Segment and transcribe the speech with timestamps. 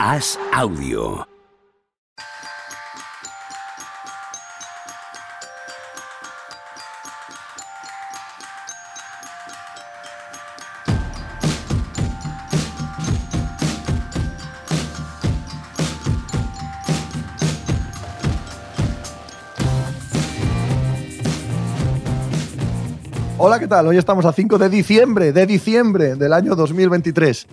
[0.00, 1.26] Haz audio.
[23.36, 23.88] Hola, ¿qué tal?
[23.88, 27.48] Hoy estamos a 5 de diciembre, de diciembre del año 2023.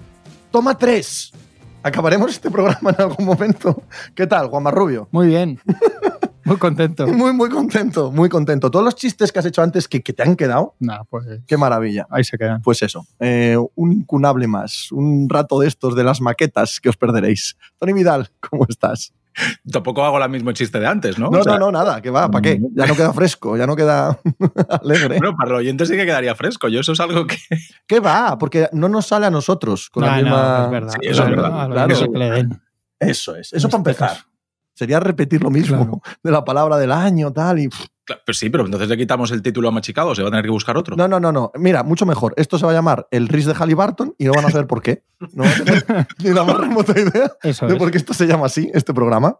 [0.51, 1.44] Toma 3.
[1.85, 3.83] Acabaremos este programa en algún momento.
[4.15, 5.07] ¿Qué tal, Juan Marrubio?
[5.11, 5.59] Muy bien.
[6.43, 7.05] Muy contento.
[7.07, 8.71] Muy, muy contento, muy contento.
[8.71, 11.57] Todos los chistes que has hecho antes que, que te han quedado, Nah, pues qué
[11.57, 12.07] maravilla.
[12.09, 12.63] ahí se quedan.
[12.63, 16.97] Pues eso, eh, un incunable más, un rato de estos de las maquetas que os
[16.97, 17.55] perderéis.
[17.77, 19.13] Tony Vidal, ¿cómo estás?
[19.71, 21.29] Tampoco hago el mismo chiste de antes, ¿no?
[21.29, 22.59] No, O sea, no, no, nada, que va, ¿para qué?
[22.73, 24.19] Ya no queda fresco, ya no queda
[24.81, 25.17] alegre.
[25.17, 26.67] Bueno, para los oyentes sí que quedaría fresco.
[26.67, 27.37] Yo eso es algo que...
[27.87, 28.37] ¿Qué va?
[28.37, 30.57] Porque no nos sale a nosotros con la Nah, misma...
[30.59, 30.93] no, es verdad.
[30.93, 31.87] Sí, eso es Claro, verdad.
[32.11, 32.61] que le den.
[32.99, 34.17] Eso es, eso para empezar.
[34.73, 36.01] Sería repetir lo mismo Claro.
[36.23, 37.67] de la palabra del año, tal, y...
[37.69, 37.85] pff,
[38.25, 40.51] Pues sí, pero entonces le quitamos el título a Machicado, se va a tener que
[40.51, 40.95] buscar otro.
[40.95, 41.51] No, no, no, no.
[41.55, 42.33] Mira, mucho mejor.
[42.37, 44.81] Esto se va a llamar el RIS de Halliburton y no van a saber por
[44.83, 45.03] qué.
[45.33, 45.85] No van a tener
[46.23, 47.79] ni la más remota idea Eso de es.
[47.79, 49.37] por qué esto se llama así, este programa,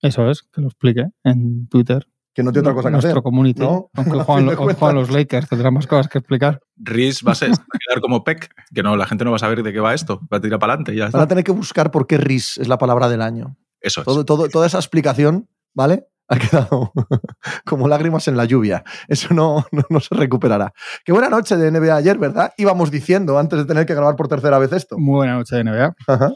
[0.00, 2.06] Eso es, que lo explique en Twitter.
[2.34, 3.22] que no tiene otra cosa que Nuestro hacer.
[3.22, 3.60] community.
[3.60, 3.90] ¿no?
[3.94, 6.60] Aunque juegan, hoy juegan los Lakers, tendrá más cosas que explicar.
[6.76, 9.36] Riz va a, ser, va a quedar como PEC, que no, la gente no va
[9.36, 10.20] a saber de qué va esto.
[10.32, 12.58] Va a tirar para adelante y ya Van a tener que buscar por qué RIS
[12.58, 13.56] es la palabra del año.
[13.80, 14.04] Eso es.
[14.06, 16.06] Todo, todo- toda esa explicación, ¿vale?
[16.32, 16.92] Ha quedado
[17.66, 18.82] como lágrimas en la lluvia.
[19.06, 20.72] Eso no, no, no se recuperará.
[21.04, 22.54] Qué buena noche de NBA ayer, ¿verdad?
[22.56, 24.98] Íbamos diciendo antes de tener que grabar por tercera vez esto.
[24.98, 25.94] Muy buena noche de NBA.
[26.06, 26.32] Ajá.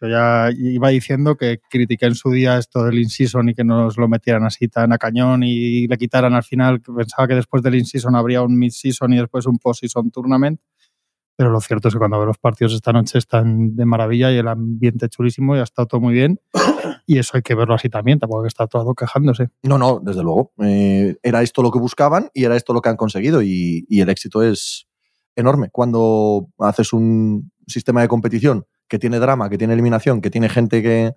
[0.00, 3.98] Yo ya iba diciendo que critiqué en su día esto del in-season y que nos
[3.98, 6.80] lo metieran así tan a cañón y le quitaran al final.
[6.80, 10.58] Pensaba que después del in-season habría un mid-season y después un post-season tournament.
[11.40, 14.36] Pero lo cierto es que cuando veo los partidos esta noche están de maravilla y
[14.36, 16.38] el ambiente chulísimo y ha estado todo muy bien.
[17.06, 19.48] Y eso hay que verlo así también, tampoco hay que estar todo quejándose.
[19.62, 20.52] No, no, desde luego.
[20.62, 24.02] Eh, era esto lo que buscaban y era esto lo que han conseguido y, y
[24.02, 24.86] el éxito es
[25.34, 25.70] enorme.
[25.72, 30.82] Cuando haces un sistema de competición que tiene drama, que tiene eliminación, que tiene gente
[30.82, 31.14] que,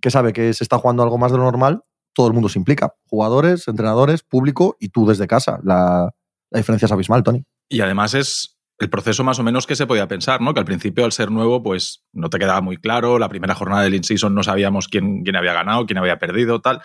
[0.00, 1.82] que sabe que se está jugando algo más de lo normal,
[2.14, 2.94] todo el mundo se implica.
[3.08, 5.58] Jugadores, entrenadores, público y tú desde casa.
[5.64, 6.14] La,
[6.50, 7.44] la diferencia es abismal, Tony.
[7.68, 10.54] Y además es el proceso más o menos que se podía pensar, ¿no?
[10.54, 13.18] Que al principio, al ser nuevo, pues no te quedaba muy claro.
[13.18, 16.80] La primera jornada del in-season no sabíamos quién, quién había ganado, quién había perdido, tal.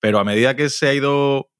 [0.00, 1.50] Pero a medida que se ha ido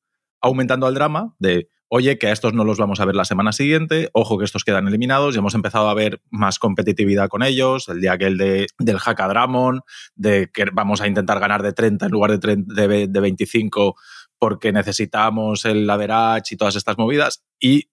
[0.42, 3.52] aumentando el drama de, oye, que a estos no los vamos a ver la semana
[3.52, 7.88] siguiente, ojo que estos quedan eliminados, y hemos empezado a ver más competitividad con ellos,
[7.88, 9.80] el día aquel de, del Hackadramon,
[10.14, 13.20] de que vamos a intentar ganar de 30 en lugar de, 30 de, ve- de
[13.20, 13.96] 25
[14.38, 17.88] porque necesitamos el average y todas estas movidas, y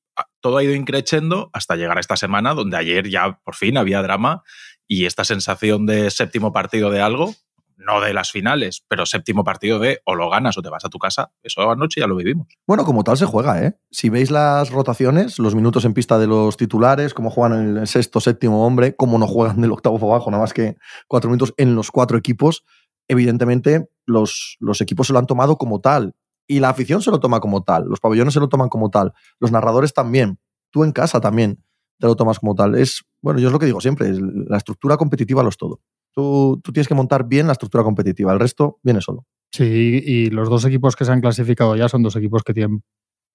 [0.45, 4.03] todo ha ido increciendo hasta llegar a esta semana, donde ayer ya por fin había
[4.03, 4.43] drama
[4.87, 7.33] y esta sensación de séptimo partido de algo,
[7.77, 10.89] no de las finales, pero séptimo partido de o lo ganas o te vas a
[10.89, 12.47] tu casa, eso anoche ya lo vivimos.
[12.67, 13.79] Bueno, como tal se juega, ¿eh?
[13.89, 18.19] Si veis las rotaciones, los minutos en pista de los titulares, cómo juegan el sexto,
[18.19, 20.75] séptimo hombre, cómo no juegan del octavo para abajo, nada más que
[21.07, 22.65] cuatro minutos en los cuatro equipos,
[23.07, 26.13] evidentemente los, los equipos se lo han tomado como tal.
[26.47, 29.13] Y la afición se lo toma como tal, los pabellones se lo toman como tal,
[29.39, 30.39] los narradores también,
[30.69, 31.63] tú en casa también
[31.99, 32.75] te lo tomas como tal.
[32.75, 35.81] Es, bueno, yo es lo que digo siempre, es la estructura competitiva lo es todo.
[36.11, 39.25] Tú, tú tienes que montar bien la estructura competitiva, el resto viene solo.
[39.51, 42.83] Sí, y los dos equipos que se han clasificado ya son dos equipos que, tienen,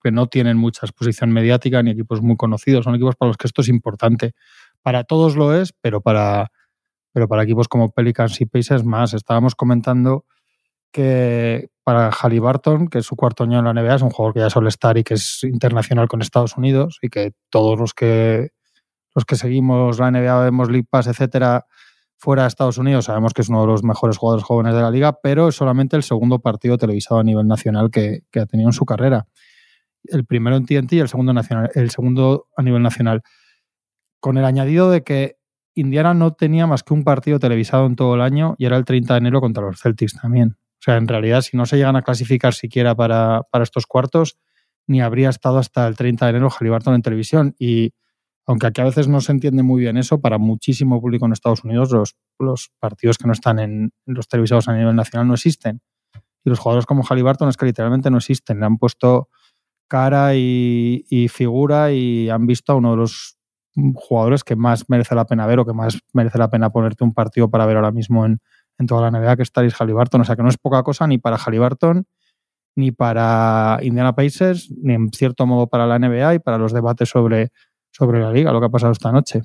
[0.03, 2.85] que no tienen mucha exposición mediática ni equipos muy conocidos.
[2.85, 4.33] Son equipos para los que esto es importante.
[4.83, 6.53] Para todos lo es, pero para,
[7.13, 9.15] pero para equipos como Pelicans y Pacers más.
[9.15, 10.27] Estábamos comentando
[10.93, 14.41] que para Halliburton, que es su cuarto año en la NBA, es un jugador que
[14.41, 18.51] ya es All-Star y que es internacional con Estados Unidos y que todos los que
[19.15, 21.67] los que seguimos la NBA, vemos League Pass, etcétera,
[22.17, 24.91] fuera de Estados Unidos, sabemos que es uno de los mejores jugadores jóvenes de la
[24.91, 28.69] liga, pero es solamente el segundo partido televisado a nivel nacional que, que ha tenido
[28.69, 29.27] en su carrera.
[30.05, 33.23] El primero en TNT y el segundo, nacional, el segundo a nivel nacional.
[34.21, 35.39] Con el añadido de que
[35.75, 38.85] Indiana no tenía más que un partido televisado en todo el año y era el
[38.85, 40.57] 30 de enero contra los Celtics también.
[40.81, 44.39] O sea, en realidad, si no se llegan a clasificar siquiera para, para estos cuartos,
[44.87, 47.55] ni habría estado hasta el 30 de enero Halliburton en televisión.
[47.59, 47.93] Y
[48.47, 51.65] aunque aquí a veces no se entiende muy bien eso, para muchísimo público en Estados
[51.65, 55.83] Unidos los, los partidos que no están en, los televisados a nivel nacional no existen.
[56.45, 58.59] Y los jugadores como Halliburton es que literalmente no existen.
[58.59, 59.29] Le han puesto
[59.87, 63.39] cara y figura y han visto a uno de los
[63.95, 67.13] jugadores que más merece la pena ver o que más merece la pena ponerte un
[67.13, 68.41] partido para ver ahora mismo en,
[68.81, 70.23] en toda la NBA que es Taris Halliburton.
[70.23, 72.07] O sea que no es poca cosa ni para Halliburton,
[72.77, 77.11] ni para Indiana Pacers, ni en cierto modo para la NBA y para los debates
[77.11, 77.53] sobre,
[77.93, 79.43] sobre la liga, lo que ha pasado esta noche.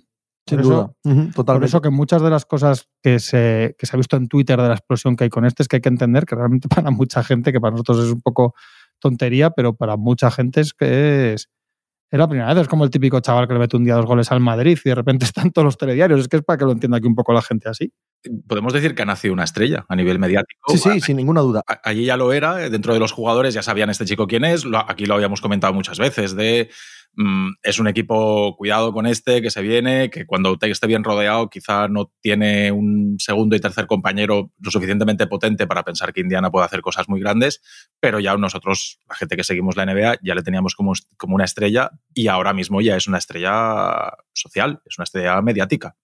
[0.48, 0.92] Sin Por duda.
[1.04, 4.28] Ujú, Por eso que muchas de las cosas que se, que se ha visto en
[4.28, 6.68] Twitter de la explosión que hay con este es que hay que entender que realmente
[6.90, 8.54] para mucha gente, que para nosotros es un poco
[9.00, 11.50] tontería, pero para mucha gente es que es,
[12.10, 12.62] es la primera vez.
[12.62, 14.90] Es como el típico chaval que le mete un día dos goles al Madrid y
[14.90, 16.22] de repente están todos los telediarios.
[16.22, 17.92] Es que es para que lo entienda aquí un poco la gente así.
[18.48, 20.72] Podemos decir que ha nacido una estrella a nivel mediático.
[20.72, 21.62] Sí, sí, sin ninguna duda.
[21.68, 24.45] A- Allí ya lo era, eh, dentro de los jugadores ya sabían este chico quién
[24.45, 26.69] es, lo- aquí lo habíamos comentado muchas veces, de
[27.18, 31.50] mm, es un equipo, cuidado con este, que se viene, que cuando esté bien rodeado
[31.50, 36.51] quizá no tiene un segundo y tercer compañero lo suficientemente potente para pensar que Indiana
[36.51, 37.62] puede hacer cosas muy grandes,
[38.01, 41.45] pero ya nosotros, la gente que seguimos la NBA, ya le teníamos como, como una
[41.45, 45.95] estrella y ahora mismo ya es una estrella social, es una estrella mediática.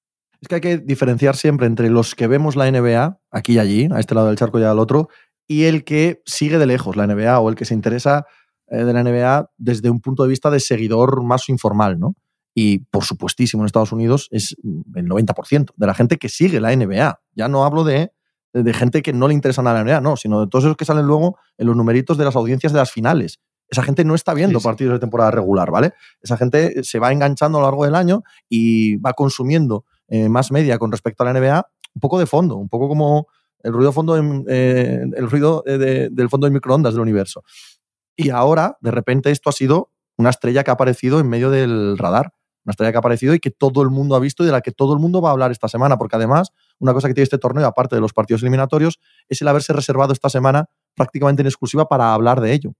[0.41, 3.87] Es que hay que diferenciar siempre entre los que vemos la NBA, aquí y allí,
[3.91, 5.07] a este lado del charco y al otro,
[5.47, 8.25] y el que sigue de lejos la NBA o el que se interesa
[8.67, 12.15] eh, de la NBA desde un punto de vista de seguidor más informal, ¿no?
[12.55, 14.55] Y por supuestísimo en Estados Unidos es
[14.95, 17.19] el 90% de la gente que sigue la NBA.
[17.35, 18.11] Ya no hablo de,
[18.53, 20.85] de gente que no le interesa nada la NBA, no, sino de todos esos que
[20.85, 23.39] salen luego en los numeritos de las audiencias de las finales.
[23.69, 24.67] Esa gente no está viendo Sí, sí.
[24.67, 25.93] partidos de temporada regular, ¿vale?
[26.21, 30.51] Esa gente se va enganchando a lo largo del año y va consumiendo eh, más
[30.51, 31.65] media con respecto a la NBA,
[31.95, 33.27] un poco de fondo, un poco como
[33.63, 37.43] el ruido, fondo en- eh, el ruido eh, de- del fondo de microondas del universo.
[38.15, 41.97] Y ahora, de repente, esto ha sido una estrella que ha aparecido en medio del
[41.97, 42.33] radar,
[42.65, 44.61] una estrella que ha aparecido y que todo el mundo ha visto y de la
[44.61, 46.49] que todo el mundo va a hablar esta semana, porque además,
[46.79, 48.99] una cosa que tiene este torneo, aparte de los partidos eliminatorios,
[49.29, 50.65] es el haberse reservado esta semana
[50.95, 52.73] prácticamente en exclusiva para hablar de ello.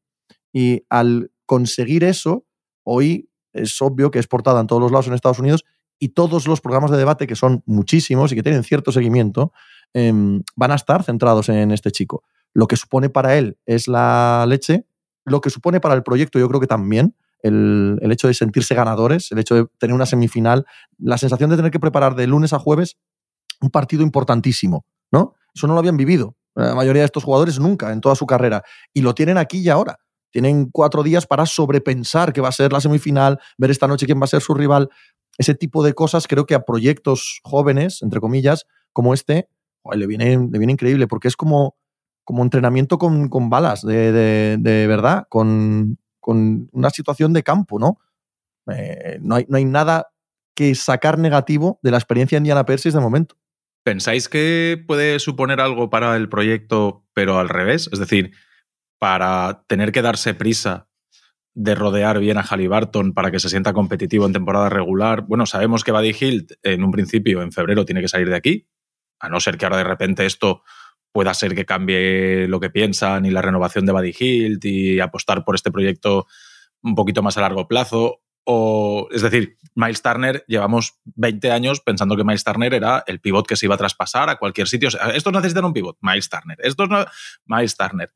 [0.54, 2.46] Y al conseguir eso,
[2.84, 5.64] hoy es obvio que es portada en todos los lados en Estados Unidos
[6.02, 9.54] y todos los programas de debate, que son muchísimos y que tienen cierto seguimiento,
[9.94, 12.24] em, van a estar centrados en este chico.
[12.54, 14.86] Lo que supone para él es la leche,
[15.24, 18.76] lo que supone para el proyecto yo creo que también, el, el hecho de sentirse
[18.76, 20.66] ganadores, el hecho de tener una semifinal,
[20.98, 22.98] la sensación de tener que preparar de lunes a jueves
[23.62, 25.36] un partido importantísimo, ¿no?
[25.54, 28.64] Eso no lo habían vivido la mayoría de estos jugadores nunca en toda su carrera
[28.94, 29.98] y lo tienen aquí y ahora.
[30.32, 34.20] Tienen cuatro días para sobrepensar que va a ser la semifinal, ver esta noche quién
[34.20, 34.90] va a ser su rival.
[35.38, 39.48] Ese tipo de cosas creo que a proyectos jóvenes, entre comillas, como este,
[39.94, 41.76] le, viene, le viene increíble porque es como,
[42.24, 44.12] como entrenamiento con, con balas, de,
[44.58, 48.00] de- verdad, con, con una situación de campo, ¿no?
[48.72, 50.12] Eh, no, hay, no hay nada
[50.56, 53.36] que sacar negativo de la experiencia Indiana Persis de momento.
[53.84, 57.90] ¿Pensáis que puede suponer algo para el proyecto, pero al revés?
[57.92, 58.32] Es decir,
[59.00, 60.88] para tener que darse prisa
[61.54, 65.24] de rodear bien a Halliburton para que se sienta competitivo en temporada regular.
[65.24, 68.68] Bueno, sabemos que Buddy Hilt en un principio, en febrero, tiene que salir de aquí,
[69.20, 70.64] a no ser que ahora de repente esto
[71.12, 75.44] pueda ser que cambie lo que piensan y la renovación de Buddy Hilt y apostar
[75.44, 76.28] por este proyecto
[76.82, 78.22] un poquito más a largo plazo.
[78.44, 83.46] O, es decir, Miles Turner, llevamos 20 años pensando que Miles Turner era el pivot
[83.46, 84.88] que se iba a traspasar a cualquier sitio.
[84.88, 86.58] O sea, estos necesitan un pivot, Miles Turner.
[86.62, 87.06] Estos no,
[87.46, 88.12] Miles Turner.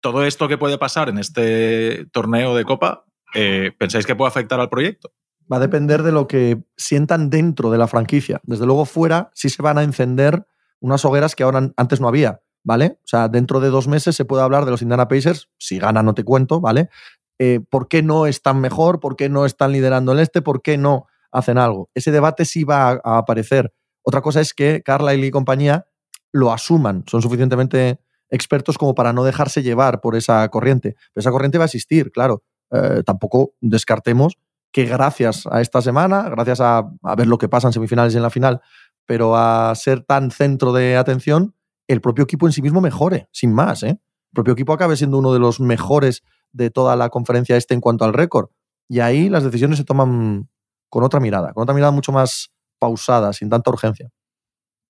[0.00, 3.04] Todo esto que puede pasar en este torneo de Copa,
[3.34, 5.12] eh, ¿pensáis que puede afectar al proyecto?
[5.50, 8.40] Va a depender de lo que sientan dentro de la franquicia.
[8.44, 10.46] Desde luego, fuera sí se van a encender
[10.80, 12.98] unas hogueras que ahora antes no había, ¿vale?
[12.98, 15.48] O sea, dentro de dos meses se puede hablar de los Indiana Pacers.
[15.58, 16.90] Si gana, no te cuento, ¿vale?
[17.38, 19.00] Eh, ¿Por qué no están mejor?
[19.00, 20.42] ¿Por qué no están liderando el este?
[20.42, 21.90] ¿Por qué no hacen algo?
[21.94, 23.72] Ese debate sí va a, aparecer.
[24.02, 25.86] Otra cosa es que Carlyle y compañía
[26.32, 27.04] lo asuman.
[27.06, 30.96] Son suficientemente expertos como para no dejarse llevar por esa corriente.
[31.14, 32.42] Esa corriente va a existir, claro.
[32.70, 34.34] Eh, tampoco descartemos
[34.72, 38.18] que gracias a esta semana, gracias a, a, ver lo que pasa en semifinales y
[38.18, 38.60] en la final,
[39.06, 41.54] pero a ser tan centro de atención,
[41.86, 43.82] el propio equipo en sí mismo mejore, sin más.
[43.82, 43.88] ¿eh?
[43.88, 47.80] El propio equipo acabe siendo uno de los mejores de toda la conferencia este en
[47.80, 48.50] cuanto al récord.
[48.88, 50.48] Y ahí las decisiones se toman
[50.90, 54.10] con otra mirada, con otra mirada mucho más pausada, sin tanta urgencia.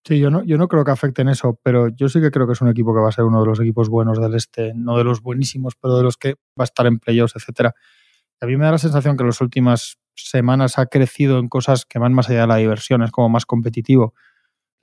[0.05, 2.53] Sí, yo no, yo no creo que afecten eso, pero yo sí que creo que
[2.53, 4.97] es un equipo que va a ser uno de los equipos buenos del este, no
[4.97, 7.75] de los buenísimos, pero de los que va a estar en playoffs, etcétera.
[8.41, 11.85] A mí me da la sensación que en las últimas semanas ha crecido en cosas
[11.85, 14.15] que van más allá de la diversión, es como más competitivo.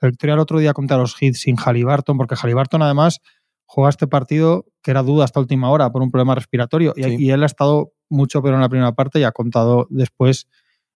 [0.02, 3.22] La victoria el otro día contra los Heat sin Halliburton, porque Halliburton además
[3.66, 7.32] juega este partido que era duda hasta última hora por un problema respiratorio y, y
[7.32, 10.48] él ha estado mucho peor en la primera parte y ha contado después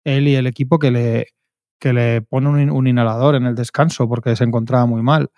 [0.04, 1.26] él y el equipo que le,
[1.78, 5.30] que le pone un, un, inhalador en el descanso porque se encontraba muy mal.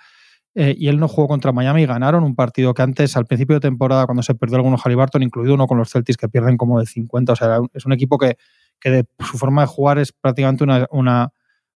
[0.54, 3.54] Eh, y él no jugó contra Miami y ganaron un partido que antes, al principio
[3.54, 6.80] de temporada, cuando se perdió alguno Halliburton, incluido uno con los Celtics que pierden como
[6.80, 7.32] de 50.
[7.32, 8.36] O sea, es un equipo que,
[8.80, 11.32] que de su forma de jugar es prácticamente una, una,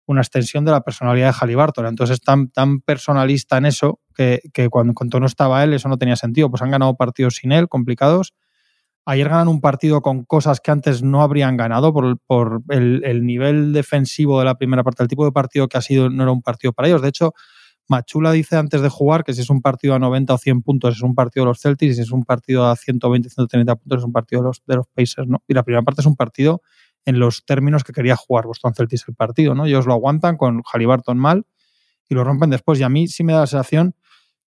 [0.08, 1.86] una extensión de la personalidad de Halliburton.
[1.86, 5.88] Entonces es tan, tan personalista en eso que, que cuando, cuando no estaba él eso
[5.88, 6.50] no tenía sentido.
[6.50, 8.34] Pues han ganado partidos sin él, complicados.
[9.06, 13.74] Ayer ganan un partido con cosas que antes no habrían ganado por, el, el, nivel
[13.74, 15.02] defensivo de la primera parte.
[15.02, 17.02] El tipo de partido que ha sido no era un partido para ellos.
[17.02, 17.34] De hecho,
[17.92, 20.96] Machula dice antes de jugar que si es un partido a 90 o 100 puntos
[20.96, 23.76] es un partido de los Celtics y si es un partido a 120 o 130
[23.76, 25.28] puntos es un partido de los, de los Pacers.
[25.28, 25.44] ¿no?
[25.48, 26.62] Y la primera parte es un partido
[27.06, 29.56] en los términos que quería jugar Boston Celtics el partido.
[29.56, 29.66] ¿no?
[29.66, 31.46] Ellos lo aguantan con Halliburton mal
[32.08, 32.80] y lo rompen después.
[32.80, 33.96] Y a mí sí me da la sensación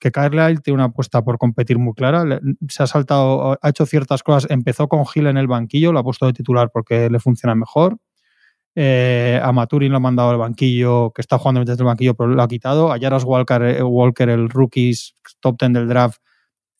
[0.05, 2.39] que Carlisle tiene una apuesta por competir muy clara.
[2.69, 4.51] Se ha saltado, ha hecho ciertas cosas.
[4.51, 7.97] Empezó con Gil en el banquillo, lo ha puesto de titular porque le funciona mejor.
[8.75, 12.29] Eh, a Maturin lo ha mandado al banquillo, que está jugando desde el banquillo, pero
[12.29, 12.93] lo ha quitado.
[12.93, 16.19] A Jaras Walker, eh, Walker, el rookies top 10 del draft,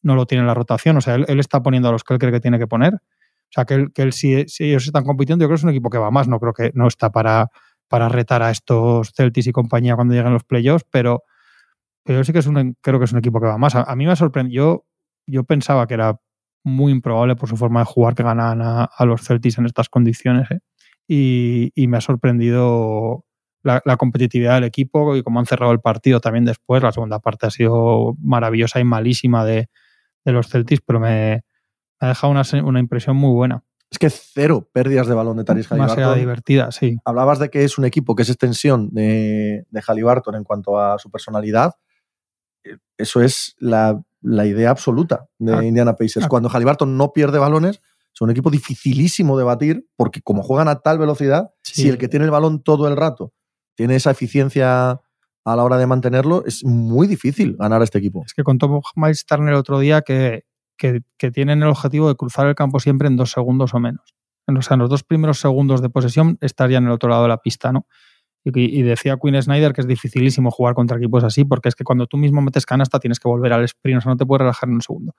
[0.03, 0.99] no lo tiene en la rotación.
[0.99, 2.93] O sea, él, él, está poniendo a los que él cree que tiene que poner.
[2.93, 5.65] O sea, que él, que él si, si, ellos están compitiendo, yo creo que es
[5.65, 6.29] un equipo que va más.
[6.29, 7.49] No creo que no está para,
[7.89, 11.23] para retar a estos Celtics y compañía cuando lleguen los playoffs, pero,
[12.05, 13.75] pero yo sí que es un, creo que es un equipo que va más.
[13.75, 14.55] A, a mí me sorprendió.
[14.55, 14.85] Yo,
[15.27, 16.21] yo pensaba que era
[16.65, 19.89] muy improbable por su forma de jugar que ganaran a, a los Celtics en estas
[19.89, 20.51] condiciones.
[20.51, 20.61] ¿eh?
[21.07, 23.25] y, y, me ha sorprendido
[23.63, 26.83] la, la, competitividad del equipo y cómo han cerrado el partido también después.
[26.83, 29.69] La segunda parte ha sido maravillosa y malísima de,
[30.25, 31.43] de los Celtics, pero me,
[32.01, 33.65] me, ha dejado una, una, impresión muy buena.
[33.91, 35.97] Es que cero pérdidas de balón de Taris Halliburton.
[35.97, 36.97] Demasiado divertida, sí.
[37.05, 40.99] Hablabas de que es un equipo que es extensión de, de Halliburton en cuanto a
[40.99, 41.75] su personalidad.
[42.97, 46.27] Eso es la, la idea absoluta de ah, Indiana Pacers.
[46.27, 47.81] Ah, Cuando Halliburton no pierde balones,
[48.15, 51.83] es un equipo dificilísimo de batir porque como juegan a tal velocidad, sí.
[51.83, 53.33] si el que tiene el balón todo el rato
[53.75, 55.01] tiene esa eficiencia
[55.45, 58.23] a la hora de mantenerlo, es muy difícil ganar a este equipo.
[58.25, 60.45] Es que contó Miles Turner el otro día que,
[60.79, 64.15] que, que, tienen el objetivo de cruzar el campo siempre en dos segundos o menos.
[64.47, 67.25] En, o sea, en los dos primeros segundos de posesión estarían en el otro lado
[67.25, 67.87] de la pista, ¿no?
[68.45, 72.07] Y, decía Quinn Snyder que es dificilísimo jugar contra equipos así, porque es que cuando
[72.07, 74.69] tú mismo metes canasta tienes que volver al sprint, o sea, no te puedes relajar
[74.69, 75.15] en un segundo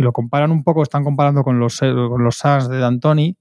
[0.00, 3.36] y lo comparan un poco, están comparando con los, eh, con los Suns de D'Antoni.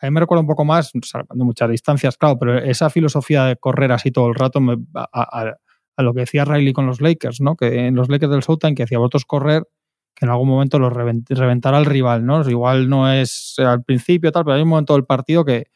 [0.00, 3.56] A mí me recuerda un poco más, salvando muchas distancias, claro, pero esa filosofía de
[3.56, 5.54] correr así todo el rato me, a, a,
[5.96, 7.56] a, lo que decía Riley con los Lakers, ¿no?
[7.56, 9.64] Que en los Lakers del Showtime, que decía vosotros correr,
[10.14, 12.48] que en algún momento los revent, reventar al rival, ¿no?
[12.48, 15.66] Igual no es al principio tal, pero hay un momento del partido que,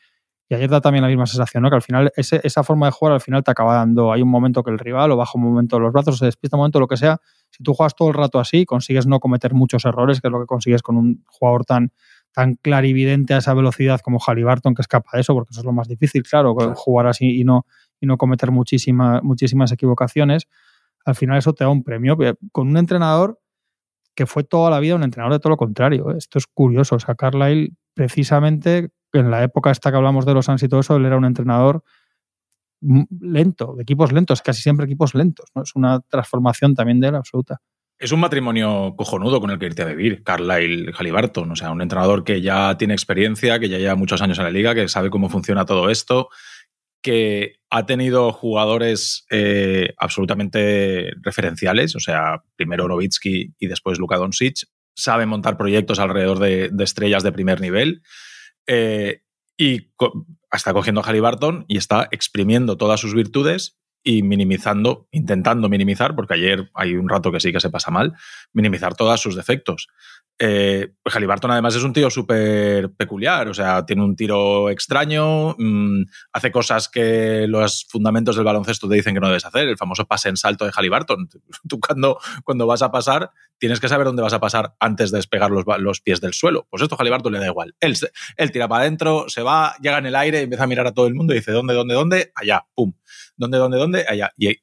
[0.52, 1.70] y ayer da también la misma sensación, ¿no?
[1.70, 4.28] Que al final ese, esa forma de jugar al final te acaba dando, hay un
[4.28, 6.88] momento que el rival o baja un momento los brazos, se despista un momento, lo
[6.88, 10.28] que sea, si tú juegas todo el rato así, consigues no cometer muchos errores, que
[10.28, 11.90] es lo que consigues con un jugador tan,
[12.32, 15.72] tan clarividente a esa velocidad como Halliburton, que escapa de eso, porque eso es lo
[15.72, 16.74] más difícil, claro, claro.
[16.74, 17.64] jugar así y no,
[17.98, 20.48] y no cometer muchísima, muchísimas equivocaciones.
[21.06, 22.14] Al final eso te da un premio.
[22.52, 23.40] Con un entrenador
[24.14, 26.10] que fue toda la vida un entrenador de todo lo contrario.
[26.10, 26.18] ¿eh?
[26.18, 26.96] Esto es curioso.
[26.96, 30.80] O sea, Carlisle, precisamente en la época esta que hablamos de los Suns y todo
[30.80, 31.84] eso, él era un entrenador
[33.20, 35.46] lento, de equipos lentos, casi siempre equipos lentos.
[35.54, 35.62] ¿no?
[35.62, 37.60] Es una transformación también de él absoluta.
[37.98, 41.52] Es un matrimonio cojonudo con el que irte a vivir, Carlisle Halliburton.
[41.52, 44.50] O sea, un entrenador que ya tiene experiencia, que ya lleva muchos años en la
[44.50, 46.28] liga, que sabe cómo funciona todo esto,
[47.00, 51.94] que ha tenido jugadores eh, absolutamente referenciales.
[51.94, 54.64] O sea, primero Novitsky y después Luka Doncic.
[54.94, 58.02] Sabe montar proyectos alrededor de, de estrellas de primer nivel.
[58.66, 59.22] Eh,
[59.56, 59.92] y
[60.52, 66.34] está cogiendo a Halliburton y está exprimiendo todas sus virtudes y minimizando, intentando minimizar, porque
[66.34, 68.14] ayer hay un rato que sí que se pasa mal,
[68.52, 69.88] minimizar todos sus defectos.
[70.38, 76.02] Eh, Halliburton además es un tío súper peculiar, o sea, tiene un tiro extraño, mmm,
[76.32, 80.04] hace cosas que los fundamentos del baloncesto te dicen que no debes hacer, el famoso
[80.06, 81.28] pase en salto de Halliburton.
[81.68, 85.18] Tú cuando, cuando vas a pasar tienes que saber dónde vas a pasar antes de
[85.18, 86.66] despegar los, los pies del suelo.
[86.68, 87.76] Pues esto a Halliburton le da igual.
[87.78, 87.94] Él,
[88.36, 91.06] él tira para adentro, se va, llega en el aire, empieza a mirar a todo
[91.06, 92.32] el mundo y dice, ¿dónde, dónde, dónde?
[92.34, 92.92] Allá, pum.
[93.36, 94.06] ¿Dónde, dónde, dónde?
[94.08, 94.32] Allá.
[94.36, 94.56] Y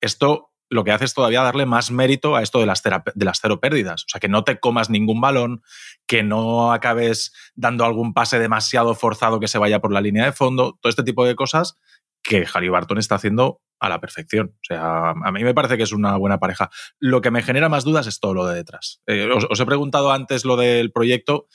[0.00, 3.40] esto lo que hace es todavía darle más mérito a esto de las, de las
[3.40, 4.04] cero pérdidas.
[4.04, 5.62] O sea, que no te comas ningún balón,
[6.06, 10.32] que no acabes dando algún pase demasiado forzado que se vaya por la línea de
[10.32, 11.76] fondo, todo este tipo de cosas
[12.22, 14.54] que Halliburton está haciendo a la perfección.
[14.54, 16.70] O sea, a mí me parece que es una buena pareja.
[17.00, 19.02] Lo que me genera más dudas es todo lo de detrás.
[19.06, 21.48] Eh, os, os he preguntado antes lo del proyecto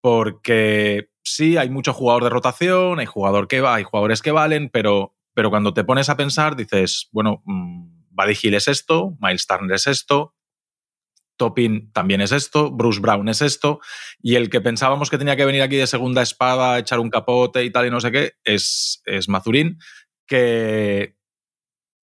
[0.00, 4.70] porque sí, hay mucho jugador de rotación, hay jugador que va, hay jugadores que valen,
[4.70, 9.76] pero, pero cuando te pones a pensar dices, bueno, mmm, Buddy es esto, Miles Turner
[9.76, 10.34] es esto,
[11.36, 13.80] Toppin también es esto, Bruce Brown es esto,
[14.20, 17.64] y el que pensábamos que tenía que venir aquí de segunda espada, echar un capote
[17.64, 19.78] y tal y no sé qué, es, es Mazurín,
[20.26, 21.16] que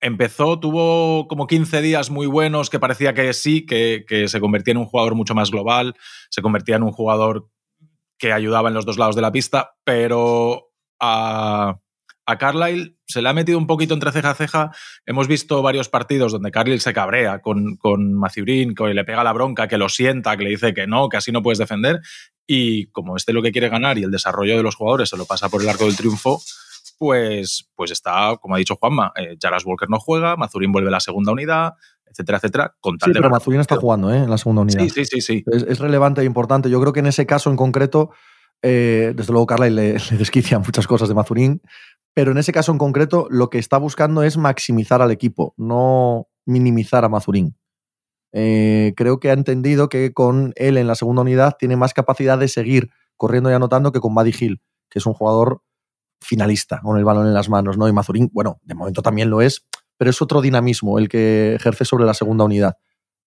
[0.02, 4.72] empezó, tuvo como 15 días muy buenos, que parecía que sí, que, que se convertía
[4.72, 5.96] en un jugador mucho más global,
[6.30, 7.50] se convertía en un jugador
[8.18, 11.80] que ayudaba en los dos lados de la pista, pero a,
[12.28, 14.72] a Carlisle se le ha metido un poquito entre ceja a ceja.
[15.06, 19.32] Hemos visto varios partidos donde Carlisle se cabrea con, con Mathurin, que le pega la
[19.32, 22.02] bronca, que lo sienta, que le dice que no, que así no puedes defender.
[22.46, 25.26] Y como este lo que quiere ganar y el desarrollo de los jugadores se lo
[25.26, 26.42] pasa por el arco del triunfo,
[27.00, 30.92] pues, pues está, como ha dicho Juanma, eh, Jaras Walker no juega, Mazurín vuelve a
[30.92, 32.76] la segunda unidad, etcétera, etcétera.
[32.82, 34.18] Con tal sí, pero Mazurín está jugando ¿eh?
[34.18, 34.84] en la segunda unidad.
[34.84, 35.22] Sí, sí, sí.
[35.22, 35.44] sí.
[35.50, 36.70] Es, es, relevante e importante.
[36.70, 38.12] Yo creo que en ese caso en concreto,
[38.62, 41.62] eh, desde luego Carla le, le desquician muchas cosas de Mazurín,
[42.18, 46.28] pero en ese caso en concreto lo que está buscando es maximizar al equipo, no
[46.48, 47.56] minimizar a Mazurín.
[48.34, 52.40] Eh, creo que ha entendido que con él en la segunda unidad tiene más capacidad
[52.40, 55.62] de seguir corriendo y anotando que con Buddy Hill, que es un jugador
[56.20, 57.88] finalista con el balón en las manos, ¿no?
[57.88, 61.86] Y Mazurín, bueno, de momento también lo es, pero es otro dinamismo el que ejerce
[61.86, 62.78] sobre la segunda unidad.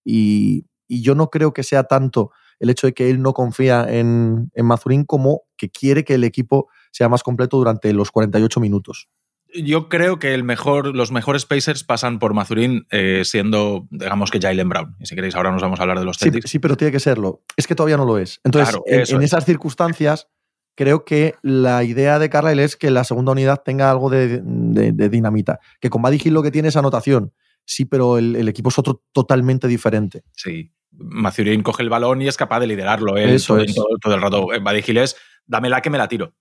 [0.05, 4.51] Y, yo no creo que sea tanto el hecho de que él no confía en,
[4.53, 9.09] en, Mazurín como que quiere que el equipo sea más completo durante los 48 minutos.
[9.55, 14.39] Yo creo que el mejor, los mejores Pacers pasan por Mazurín eh, siendo, digamos que
[14.39, 14.97] Jalen Brown.
[15.01, 16.45] Y si queréis, ahora nos vamos a hablar de los Celtics.
[16.45, 17.43] Sí, sí, pero tiene que serlo.
[17.57, 18.41] Es que todavía no lo es.
[18.45, 20.29] Entonces, claro, en, en, esas circunstancias,
[20.77, 24.93] creo que la idea de Carlisle es que la segunda unidad tenga algo de, de,
[24.93, 25.59] de dinamita.
[25.81, 27.33] Que con Buddy Hill lo que tiene es anotación.
[27.65, 30.23] Sí, pero el, el, equipo es otro totalmente diferente.
[30.37, 30.73] Sí.
[30.93, 33.75] Mazurín coge el balón y es capaz de liderarlo él Eso todo, es.
[33.75, 34.47] todo, todo, el rato.
[34.47, 35.17] Buddy Hill es,
[35.47, 36.35] dámela que me la tiro.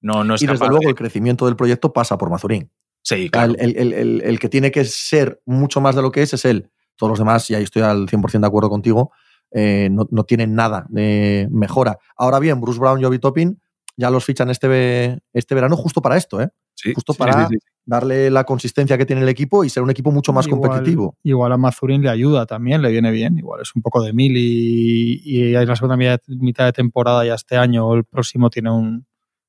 [0.00, 0.90] No, no es y desde capaz luego de...
[0.90, 2.70] el crecimiento del proyecto pasa por Mazurín.
[3.02, 3.54] Sí, claro.
[3.58, 6.44] El, el, el, el, que tiene que ser mucho más de lo que es es
[6.44, 6.70] él.
[6.96, 9.12] Todos los demás, y ahí estoy al 100% de acuerdo contigo,
[9.50, 11.98] eh, no, no, tienen nada de mejora.
[12.16, 13.60] Ahora bien, Bruce Brown y Obi Toppin
[13.96, 16.48] ya los fichan este, este verano justo para esto, ¿eh?
[16.74, 17.66] Sí, justo sí, para sí, sí.
[17.84, 21.16] darle la consistencia que tiene el equipo y ser un equipo mucho más igual, competitivo.
[21.24, 23.36] Igual a Mazurín le ayuda también, le viene bien.
[23.36, 27.34] Igual es un poco de mil y, y en la segunda mitad de temporada ya
[27.34, 29.04] este año o el próximo tiene un,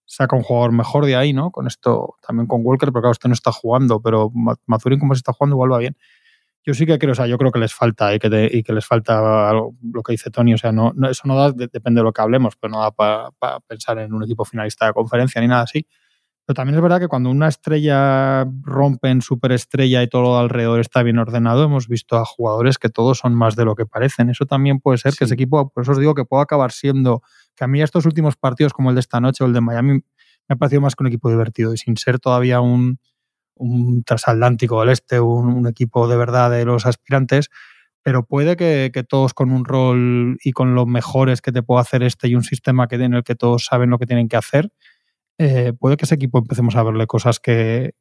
[0.10, 1.52] saca un jugador mejor de ahí, ¿no?
[1.52, 4.32] Con esto, también con Walker, pero claro, este no está jugando, pero
[4.66, 5.96] Mazurín como se está jugando igual va bien.
[6.66, 8.64] Yo sí que creo, o sea, yo creo que les falta y que, te, y
[8.64, 12.00] que les falta lo que dice Tony, o sea, no, eso no da, de, depende
[12.00, 14.94] de lo que hablemos, pero no da para pa pensar en un equipo finalista de
[14.94, 15.86] conferencia ni nada así.
[16.50, 21.04] Pero también es verdad que cuando una estrella rompe en superestrella y todo alrededor está
[21.04, 24.32] bien ordenado, hemos visto a jugadores que todos son más de lo que parecen.
[24.32, 25.20] Eso también puede ser sí.
[25.20, 27.22] que ese equipo, por eso os digo que puede acabar siendo,
[27.56, 29.94] que a mí estos últimos partidos como el de esta noche o el de Miami
[29.94, 30.02] me
[30.48, 32.98] ha parecido más que un equipo divertido y sin ser todavía un,
[33.54, 37.52] un transatlántico del este, un, un, equipo de verdad de los aspirantes,
[38.02, 41.82] pero puede que, que, todos con un rol y con los mejores que te puede
[41.82, 44.38] hacer este y un sistema que, en el que todos saben lo que tienen que
[44.38, 44.72] hacer,
[45.40, 47.96] eh, puede que ese equipo empecemos a verle cosas que,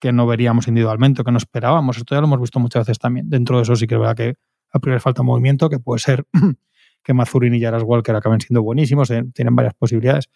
[0.00, 1.96] que no veríamos individualmente o que no esperábamos.
[1.96, 3.28] Esto ya lo hemos visto muchas veces también.
[3.28, 4.34] Dentro de eso sí que es verdad que
[4.72, 6.26] a priori falta movimiento, que puede ser
[7.02, 10.28] que Mazurin y Jaras Walker acaben siendo buenísimos, eh, tienen varias posibilidades.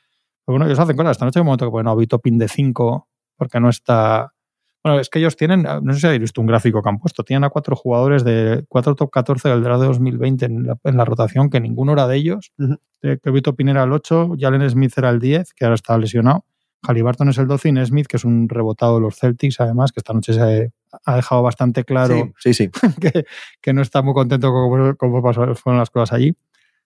[0.44, 1.12] Pero bueno, ellos hacen cosas.
[1.12, 4.32] Esta noche hay un momento que ponen a Vito Pin de 5 porque no está
[4.82, 7.22] bueno, es que ellos tienen, no sé si habéis visto un gráfico que han puesto,
[7.22, 10.96] tienen a cuatro jugadores de cuatro top 14 del draft de 2020 en la, en
[10.96, 12.52] la rotación, que ninguno era de ellos.
[12.58, 13.20] Uh -huh.
[13.22, 16.44] Que Vito Pin era el 8, Jalen Smith era el 10, que ahora está lesionado.
[16.82, 20.00] Halliburton es el 12 y Smith, que es un rebotado de los Celtics, además, que
[20.00, 20.72] esta noche se
[21.04, 22.70] ha dejado bastante claro sí, sí, sí.
[23.00, 23.24] que,
[23.60, 26.34] que, no está muy contento con cómo, cómo fueron las cosas allí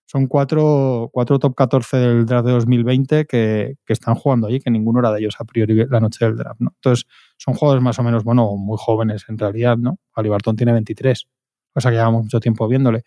[0.06, 4.70] son cuatro, cuatro top 14 del draft de 2020 que, que, están jugando allí, que
[4.70, 6.70] ninguno era de ellos a priori la noche del draft, ¿no?
[6.74, 9.98] Entonces, son jugadores más o menos, bueno, muy jóvenes en realidad, ¿no?
[10.14, 11.26] Alibartón tiene 23,
[11.74, 13.02] o que llevamos mucho tiempo viéndole.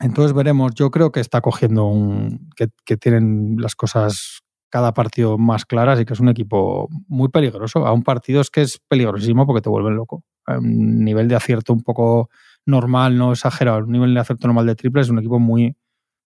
[0.00, 2.50] Entonces veremos, yo creo que está cogiendo un.
[2.56, 7.28] que, que tienen las cosas cada partido más claras y que es un equipo muy
[7.28, 7.86] peligroso.
[7.86, 10.24] A un partido es que es peligrosísimo porque te vuelven loco.
[10.46, 12.30] A un nivel de acierto un poco
[12.66, 15.76] normal, no exagerado, un nivel de acierto normal de triple es un equipo muy,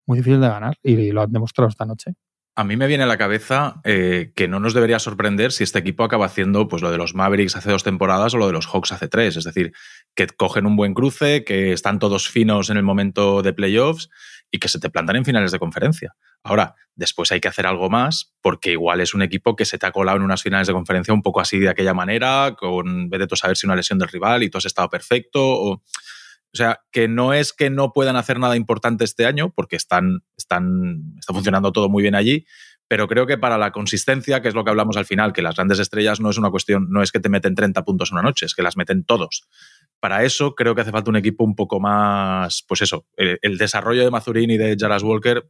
[0.06, 2.14] muy difícil de ganar y lo han demostrado esta noche.
[2.56, 5.80] A mí me viene a la cabeza eh, que no nos debería sorprender si este
[5.80, 8.68] equipo acaba haciendo pues, lo de los Mavericks hace dos temporadas o lo de los
[8.68, 9.36] Hawks hace tres.
[9.36, 9.72] Es decir,
[10.14, 14.08] que cogen un buen cruce, que están todos finos en el momento de playoffs
[14.52, 16.14] y que se te plantan en finales de conferencia.
[16.44, 19.86] Ahora, después hay que hacer algo más porque igual es un equipo que se te
[19.86, 23.26] ha colado en unas finales de conferencia un poco así de aquella manera, con vete
[23.26, 25.40] tú a saber si una lesión del rival y tú has estado perfecto.
[25.42, 25.82] O,
[26.54, 30.20] o sea, que no es que no puedan hacer nada importante este año, porque están,
[30.36, 32.46] están, está funcionando todo muy bien allí,
[32.86, 35.56] pero creo que para la consistencia, que es lo que hablamos al final, que las
[35.56, 38.46] grandes estrellas no es una cuestión, no es que te meten 30 puntos una noche,
[38.46, 39.48] es que las meten todos.
[39.98, 43.58] Para eso creo que hace falta un equipo un poco más, pues eso, el, el
[43.58, 45.48] desarrollo de Mazurín y de Jaras Walker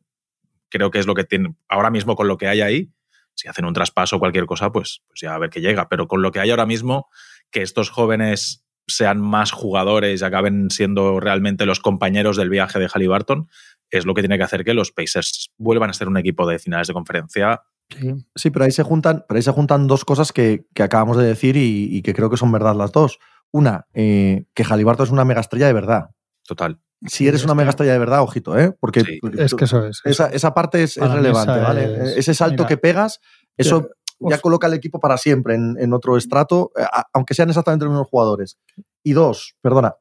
[0.70, 2.92] creo que es lo que tiene ahora mismo con lo que hay ahí.
[3.34, 5.88] Si hacen un traspaso o cualquier cosa, pues, pues ya a ver qué llega.
[5.88, 7.08] Pero con lo que hay ahora mismo,
[7.50, 12.88] que estos jóvenes sean más jugadores y acaben siendo realmente los compañeros del viaje de
[12.92, 13.48] Halliburton,
[13.90, 16.58] es lo que tiene que hacer que los Pacers vuelvan a ser un equipo de
[16.58, 17.62] finales de conferencia.
[17.90, 21.16] Sí, sí pero, ahí se juntan, pero ahí se juntan dos cosas que, que acabamos
[21.16, 23.18] de decir y, y, que creo que son verdad las dos.
[23.52, 26.10] Una, eh, que Halliburton es una mega estrella de verdad.
[26.46, 26.78] Total.
[27.06, 28.72] si eres una mega estrella de verdad, ojito, ¿eh?
[28.80, 29.20] Porque Sí.
[29.38, 30.00] Es que eso es.
[30.04, 31.84] esa, esa parte es, es relevante, ¿vale?
[32.10, 33.20] es- Ese salto mira, que pegas,
[33.56, 37.48] eso ya coloca al equipo para siempre en, en otro estrato, eh, a- aunque sean
[37.48, 38.58] exactamente los mismos jugadores.
[39.02, 39.96] Y dos, perdona,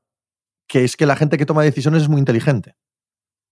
[0.67, 2.75] que es que la gente que toma decisiones es muy inteligente.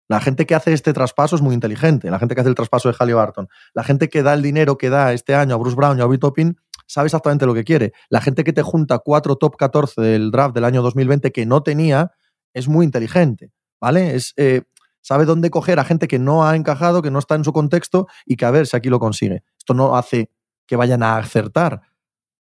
[0.08, 2.10] La gente que hace este traspaso es muy inteligente.
[2.12, 3.48] La gente que hace el traspaso de Halliburton.
[3.74, 6.06] La gente que da el dinero que da este año a Bruce Brown y a
[6.06, 7.94] Obi Toppin sabe exactamente lo que quiere.
[8.10, 11.64] La gente que te junta cuatro top 14 del draft del año 2020 que no
[11.64, 12.12] tenía
[12.54, 13.52] es muy inteligente.
[13.80, 14.16] ¿Vale?
[14.16, 14.64] Es, eh,
[15.02, 18.08] sabe dónde coger a gente que no ha encajado, que no está en su contexto
[18.26, 19.44] y que a ver si aquí lo consigue.
[19.58, 20.30] Esto no hace
[20.72, 21.82] que vayan a acertar.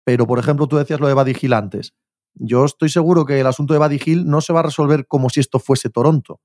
[0.03, 1.93] Pero, por ejemplo, tú decías lo de Buddy Hill antes.
[2.33, 5.29] Yo estoy seguro que el asunto de Buddy Hill no se va a resolver como
[5.29, 6.41] si esto fuese Toronto.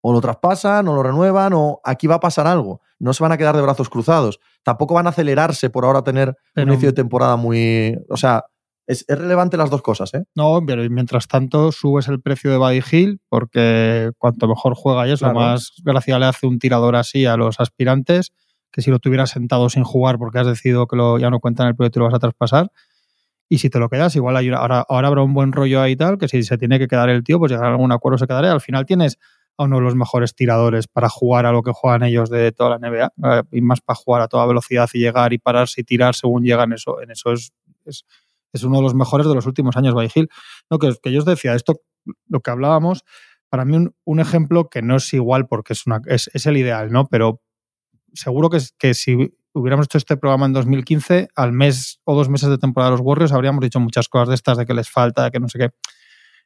[0.00, 2.80] O lo traspasan, o lo renuevan, o aquí va a pasar algo.
[2.98, 4.40] No se van a quedar de brazos cruzados.
[4.62, 7.94] Tampoco van a acelerarse por ahora tener Pero- un inicio de temporada muy.
[8.08, 8.44] O sea,
[8.86, 10.24] es, es relevante las dos cosas, ¿eh?
[10.34, 15.12] No, pero mientras tanto subes el precio de Buddy Hill porque cuanto mejor juega y
[15.12, 15.38] eso, Claro.
[15.40, 18.32] más gracia le hace un tirador así a los aspirantes
[18.72, 21.62] que si lo tuvieras sentado sin jugar porque has decidido que lo, ya no cuenta
[21.62, 22.70] en el proyecto y lo vas a traspasar.
[23.48, 26.18] Y si te lo quedas, igual hay ahora, ahora habrá un buen rollo ahí tal,
[26.18, 28.52] que si se tiene que quedar el tío, pues llegar a algún acuerdo se quedará.
[28.52, 29.18] Al final tienes
[29.56, 32.78] a uno de los mejores tiradores para jugar a lo que juegan ellos de toda
[32.78, 35.84] la NBA eh, y más para jugar a toda velocidad y llegar y pararse y
[35.84, 36.72] tirar según llegan.
[36.72, 37.52] Eso, en eso es,
[37.86, 40.28] es, uno de los mejores de los últimos años, Buddy Hill.
[40.70, 41.80] No, que, que yo os decía, esto,
[42.28, 43.04] lo que hablábamos,
[43.48, 46.58] para mí un, un ejemplo que no es igual porque es, una, es, es el
[46.58, 47.06] ideal, ¿no?
[47.06, 47.40] Pero
[48.14, 52.28] seguro que, es- que si hubiéramos hecho este programa en 2015, al mes o dos
[52.28, 54.88] meses de temporada de los Warriors habríamos dicho muchas cosas de estas, de que les
[54.90, 55.70] falta, de que no sé qué.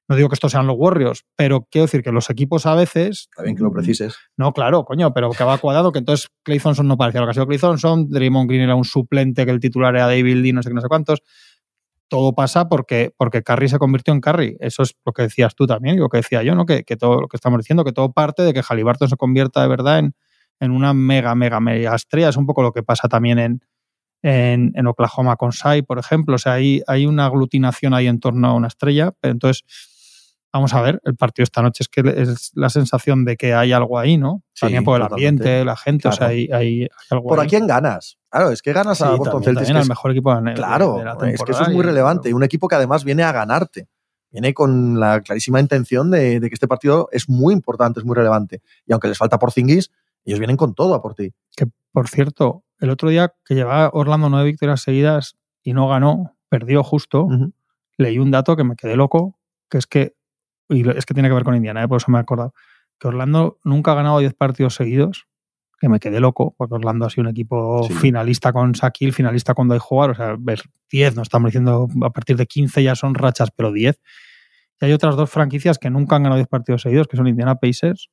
[0.09, 3.29] No digo que estos sean los Warriors, pero quiero decir que los equipos a veces
[3.31, 4.17] Está bien que lo precises.
[4.37, 7.31] no, claro, coño, pero que va cuadrado, que entonces Clay Thompson no parecía lo que
[7.31, 10.53] ha sido Clay Thompson, Draymond Green era un suplente, que el titular era David Lee,
[10.53, 11.23] no sé qué, no sé cuántos.
[12.09, 14.57] Todo pasa porque, porque Curry se convirtió en Curry.
[14.61, 16.67] Eso es lo que decías tú también y lo que decía yo, ¿no?
[16.67, 19.63] Que, que todo lo que estamos diciendo, que todo parte de que Halliburton se convierta
[19.63, 20.15] de verdad en,
[20.63, 22.29] en una mega, mega, mega estrella.
[22.31, 23.61] Es un poco lo que pasa también en,
[24.23, 26.37] en, en Oklahoma con Sai, por ejemplo.
[26.37, 29.65] O sea, hay, hay una aglutinación ahí en torno a una estrella, pero entonces
[30.55, 33.73] Vamos a ver, el partido esta noche es que es la sensación de que hay
[33.73, 34.43] algo ahí, ¿no?
[34.53, 35.45] Sí, También por el totalmente.
[35.45, 37.47] ambiente, la gente, o sea, hay, hay- hay algo ¿Por ahí.
[37.47, 38.19] a quién ganas?
[38.31, 39.73] Claro, es que ganas Sí, a Boston Celtics.
[39.73, 42.29] que es- mejor equipo de, Claro, de la es que eso es muy relevante.
[42.29, 43.89] Y un equipo que además viene a ganarte.
[44.31, 48.15] Viene con la clarísima intención de, de que este partido es muy importante, es muy
[48.15, 48.61] relevante.
[48.87, 49.53] Y aunque les falta por
[50.25, 51.33] ellos vienen con todo a por ti.
[51.57, 56.37] Que, por cierto, el otro día que llevaba Orlando nueve victorias seguidas y no ganó,
[56.49, 57.29] perdió justo,
[57.99, 59.39] leí un dato que me quedé loco,
[59.71, 60.15] que es que,
[60.69, 61.89] y es que tiene que ver con Indiana, ¿eh?
[61.89, 62.55] por eso me he acordado,
[62.99, 65.27] que Orlando nunca ha ganado 10 partidos seguidos,
[65.81, 67.95] que me quedé loco, porque Orlando ha sido un equipo Sí.
[67.95, 72.11] finalista con Shaquille, finalista cuando hay jugar, o sea, ver 10, no estamos diciendo a
[72.11, 74.01] partir de 15 ya son rachas, pero 10.
[74.81, 77.57] Y hay otras dos franquicias que nunca han ganado 10 partidos seguidos, que son Indiana
[77.57, 78.11] Pacers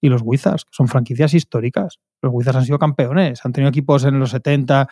[0.00, 1.98] y los Wizards, que son franquicias históricas.
[2.22, 4.88] Los Wizards han sido campeones, han tenido equipos en los 70,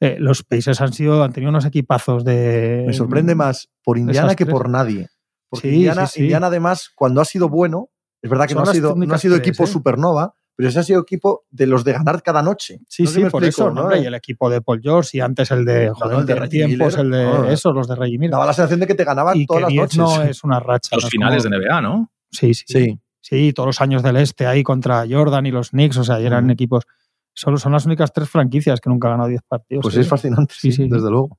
[0.00, 2.84] eh, los Pacers han sido, han tenido unos equipazos de.
[2.86, 5.08] Me sorprende más por Indiana que por nadie.
[5.48, 6.22] Porque Sí, Indiana, sí, sí.
[6.22, 7.90] Indiana, además, cuando ha sido bueno,
[8.20, 9.66] es verdad que Son no ha, sido, no ha sido tres, equipo ¿eh?
[9.68, 12.80] supernova, pero ese ha sido equipo de los de ganar cada noche.
[12.88, 13.82] Sí, No sí, por explico, eso, ¿no?
[13.82, 16.26] hombre, y el equipo de Paul George y antes el de, joder, no, el el
[16.26, 17.44] de de tiempos, el de no.
[17.48, 18.32] esos, los de Reggie Miller.
[18.32, 20.18] Daba la sensación de que te ganaban y todas que las 10 noches.
[20.18, 20.96] no es una racha.
[20.96, 22.10] Los finales como- de NBA, ¿no?
[22.32, 23.00] Sí, sí, sí.
[23.28, 23.52] Sí.
[23.52, 26.84] todos los años del este ahí contra Jordan y los Knicks, o sea, eran equipos.
[27.34, 29.82] Solo son las únicas tres franquicias que nunca han ganado 10 partidos.
[29.82, 30.00] Pues sí.
[30.00, 30.88] es fascinante, Sí, sí, sí.
[30.88, 31.38] desde luego.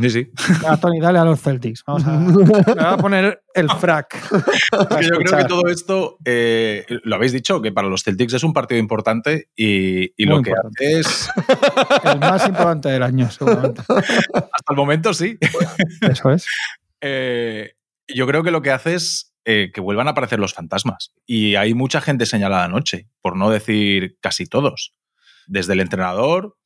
[0.00, 0.30] Sí, sí.
[0.62, 1.82] Venga, Tony, dale a los Celtics.
[1.84, 4.16] Vamos a, me voy a poner el frac.
[4.98, 8.44] Que yo creo que todo esto, eh, lo habéis dicho, que para los Celtics es
[8.44, 11.30] un partido importante y, lo que hace es,
[12.04, 13.80] El más importante del año, seguramente.
[13.80, 15.36] hasta el momento sí,
[16.00, 16.46] Eso es.
[17.00, 17.72] Eh,
[18.08, 21.12] yo creo que lo que hace es eh, que vuelvan a aparecer los fantasmas.
[21.26, 24.94] Y hay mucha gente señalada anoche, por no decir casi todos.
[25.46, 26.56] Desde el entrenador,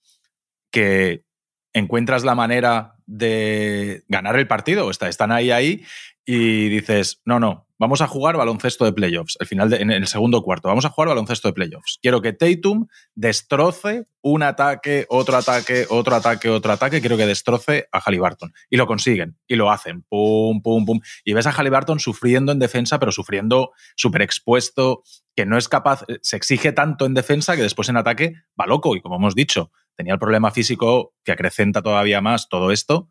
[0.71, 1.25] que
[1.73, 5.85] encuentras la manera de ganar el partido, está- están ahí, ahí,
[6.25, 10.42] y dices, no, no, vamos a jugar baloncesto de playoffs, al final en el segundo
[10.42, 11.99] cuarto, vamos a jugar baloncesto de playoffs.
[12.01, 17.87] Quiero que Tatum destroce un ataque, otro ataque, otro ataque, otro ataque, quiero que destroce
[17.92, 18.55] a Halliburton.
[18.70, 21.01] Y lo consiguen, y lo hacen, pum, pum, pum.
[21.27, 25.03] Y ves a Halliburton sufriendo en defensa, pero sufriendo súper expuesto,
[25.37, 28.97] que no es capaz, se exige tanto en defensa que después en ataque va loco.
[28.97, 33.11] Y como hemos dicho, tenía el problema físico que acrecenta todavía más todo esto.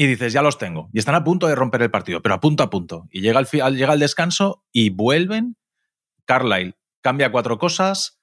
[0.00, 0.88] Y dices, ya los tengo.
[0.92, 3.08] Y están a punto de romper el partido, pero a punto a punto.
[3.10, 5.56] Y llega el, llega el descanso y vuelven.
[6.24, 8.20] Carlisle cambia cuatro cosas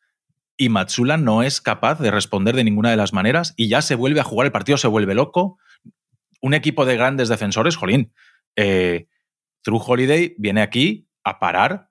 [0.55, 3.95] y Matsula no es capaz de responder de ninguna de las maneras y ya se
[3.95, 5.57] vuelve a jugar, el partido se vuelve loco.
[6.41, 8.13] Un equipo de grandes defensores, jolín.
[8.55, 9.07] Eh,
[9.61, 11.89] True Holiday viene aquí a parar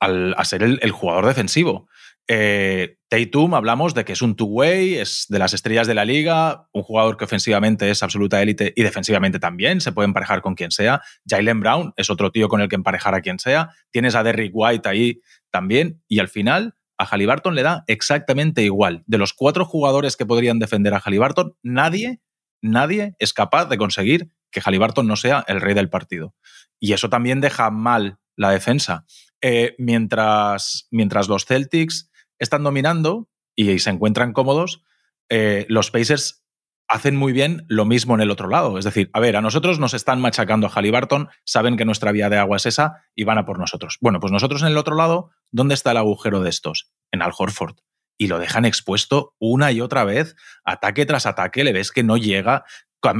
[0.00, 1.88] a ser el, jugador defensivo.
[2.32, 6.68] Eh, Tatum hablamos de que es un two-way, es de las estrellas de la liga,
[6.72, 10.70] un jugador que ofensivamente es absoluta élite y defensivamente también, se puede emparejar con quien
[10.70, 11.02] sea.
[11.28, 13.70] Jalen Brown es otro tío con el que emparejar a quien sea.
[13.90, 16.04] Tienes a Derrick White ahí también.
[16.06, 19.02] Y al final, a Halliburton le da exactamente igual.
[19.06, 22.20] De los cuatro jugadores que podrían defender a Halliburton, nadie,
[22.62, 26.36] nadie es capaz de conseguir que Halliburton no sea el rey del partido.
[26.78, 29.04] Y eso también deja mal la defensa.
[29.42, 32.09] Eh, mientras, mientras los Celtics
[32.40, 34.82] están dominando y, se encuentran cómodos,
[35.28, 36.44] eh, los Pacers
[36.88, 38.76] hacen muy bien lo mismo en el otro lado.
[38.76, 42.28] Es decir, a ver, a nosotros nos están machacando a Halliburton, saben que nuestra vía
[42.28, 43.98] de agua es esa y van a por nosotros.
[44.00, 46.90] Bueno, pues nosotros en el otro lado, ¿dónde está el agujero de estos?
[47.12, 47.76] En Al Horford.
[48.18, 52.16] Y lo dejan expuesto una y otra vez, ataque tras ataque, le ves que no
[52.16, 52.64] llega,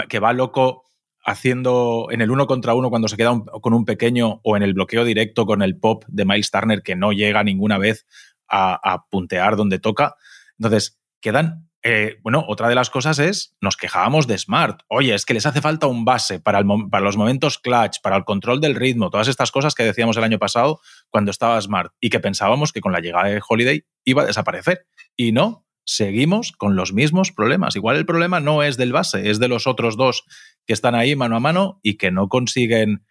[0.08, 0.82] que va loco
[1.24, 4.74] haciendo en el uno contra uno cuando se queda con un pequeño o en el
[4.74, 8.06] bloqueo directo con el pop de Miles Turner que no llega ninguna vez
[8.50, 10.14] a, puntear donde toca.
[10.58, 14.82] Entonces, quedan eh, bueno, otra de las cosas es, nos quejábamos de Smart.
[14.88, 18.60] Oye, es que les hace falta un base para, los momentos clutch, para el control
[18.60, 22.20] del ritmo, todas estas cosas que decíamos el año pasado cuando estaba Smart y que
[22.20, 24.86] pensábamos que con la llegada de Holiday iba a desaparecer.
[25.16, 27.76] Y no, seguimos con los mismos problemas.
[27.76, 30.24] Igual el problema no es del base, es de los otros dos
[30.66, 33.06] que están ahí mano a mano y que no consiguen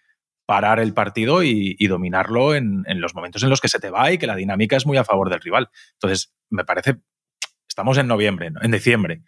[0.49, 4.17] parar el partido y, dominarlo en, los momentos en los que se te va y
[4.17, 5.69] que la dinámica es muy a favor del rival.
[5.93, 6.95] Entonces, me parece
[7.67, 9.21] estamos en noviembre, en diciembre,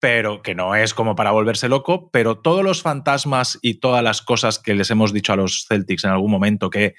[0.00, 4.20] pero que no es como para volverse loco, pero todos los fantasmas y todas las
[4.20, 6.94] cosas que les hemos dicho a los Celtics en algún momento que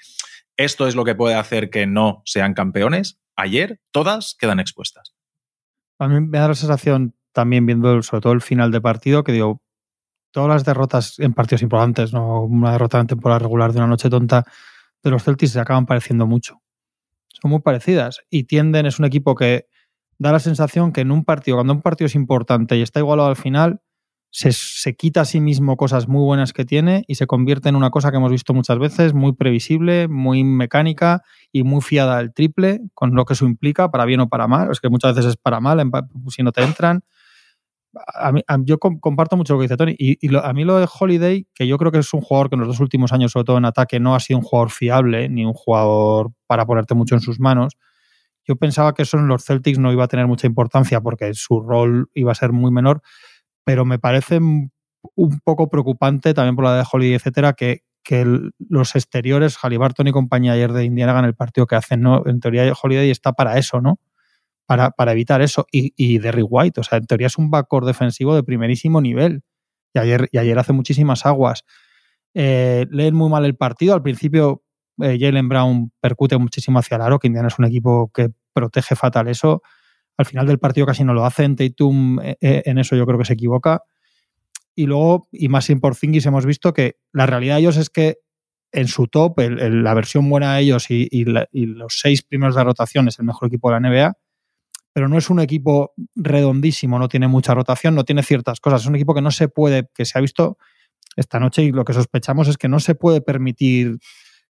[0.56, 5.14] esto es lo que puede hacer que no sean campeones, ayer todas quedan expuestas.
[6.00, 9.30] A mí me da la sensación también viendo sobre todo el final de partido que
[9.30, 9.62] digo,
[10.30, 14.10] todas las derrotas en partidos importantes, no una derrota en temporada regular de una noche
[14.10, 14.44] tonta
[15.02, 16.60] de los Celtics se acaban pareciendo mucho.
[17.28, 19.66] Son muy parecidas y tienden, es un equipo que
[20.18, 23.28] da la sensación que en un partido, cuando un partido es importante y está igualado
[23.28, 23.80] al final,
[24.30, 27.90] se, quita a sí mismo cosas muy buenas que tiene y se convierte en una
[27.90, 32.80] cosa que hemos visto muchas veces, muy previsible, muy mecánica y muy fiada al triple,
[32.94, 34.70] con lo que eso implica, para bien o para mal.
[34.70, 35.90] Es que muchas veces es para mal
[36.28, 37.04] si no te entran.
[38.64, 39.94] Yo comparto mucho lo que dice Tony.
[39.98, 42.60] Y, a mí lo de Holiday, que yo creo que es un jugador que en
[42.60, 45.44] los dos últimos años, sobre todo en ataque, no ha sido un jugador fiable, ni
[45.44, 47.76] un jugador para ponerte mucho en sus manos.
[48.46, 51.60] Yo pensaba que eso en los Celtics no iba a tener mucha importancia porque su
[51.60, 53.02] rol iba a ser muy menor,
[53.64, 58.24] pero me parece un poco preocupante también por la de Holiday, etcétera, que, que
[58.58, 62.22] los exteriores, Halliburton y compañía ayer de Indiana hagan el partido que hacen, ¿no?
[62.26, 63.98] En teoría Holiday está para eso, ¿no?
[64.68, 65.66] Para, para evitar eso.
[65.72, 69.42] Y, y Derry White, o sea, en teoría es un backcourt defensivo de primerísimo nivel.
[69.94, 71.64] Y ayer, y ayer hace muchísimas aguas.
[72.34, 73.94] Eh, leen muy mal el partido.
[73.94, 74.62] Al principio
[75.00, 78.96] eh, Jalen Brown percute muchísimo hacia el aro, que Indiana es un equipo que protege
[78.96, 79.62] fatal eso.
[80.16, 81.56] Al final del partido casi no lo hacen.
[81.56, 83.82] Tatum eh, eh, en eso yo creo que se equivoca.
[84.74, 88.18] Y luego, y más por Porzingis, hemos visto que la realidad de ellos es que
[88.70, 93.18] en su top, la versión buena de ellos y, los seis primeros de rotación es
[93.18, 94.14] el mejor equipo de la NBA,
[94.98, 98.80] pero no es un equipo redondísimo, no tiene mucha rotación, no tiene ciertas cosas.
[98.80, 100.58] Es un equipo que no se puede, que se ha visto
[101.14, 104.00] esta noche y lo que sospechamos es que no se puede permitir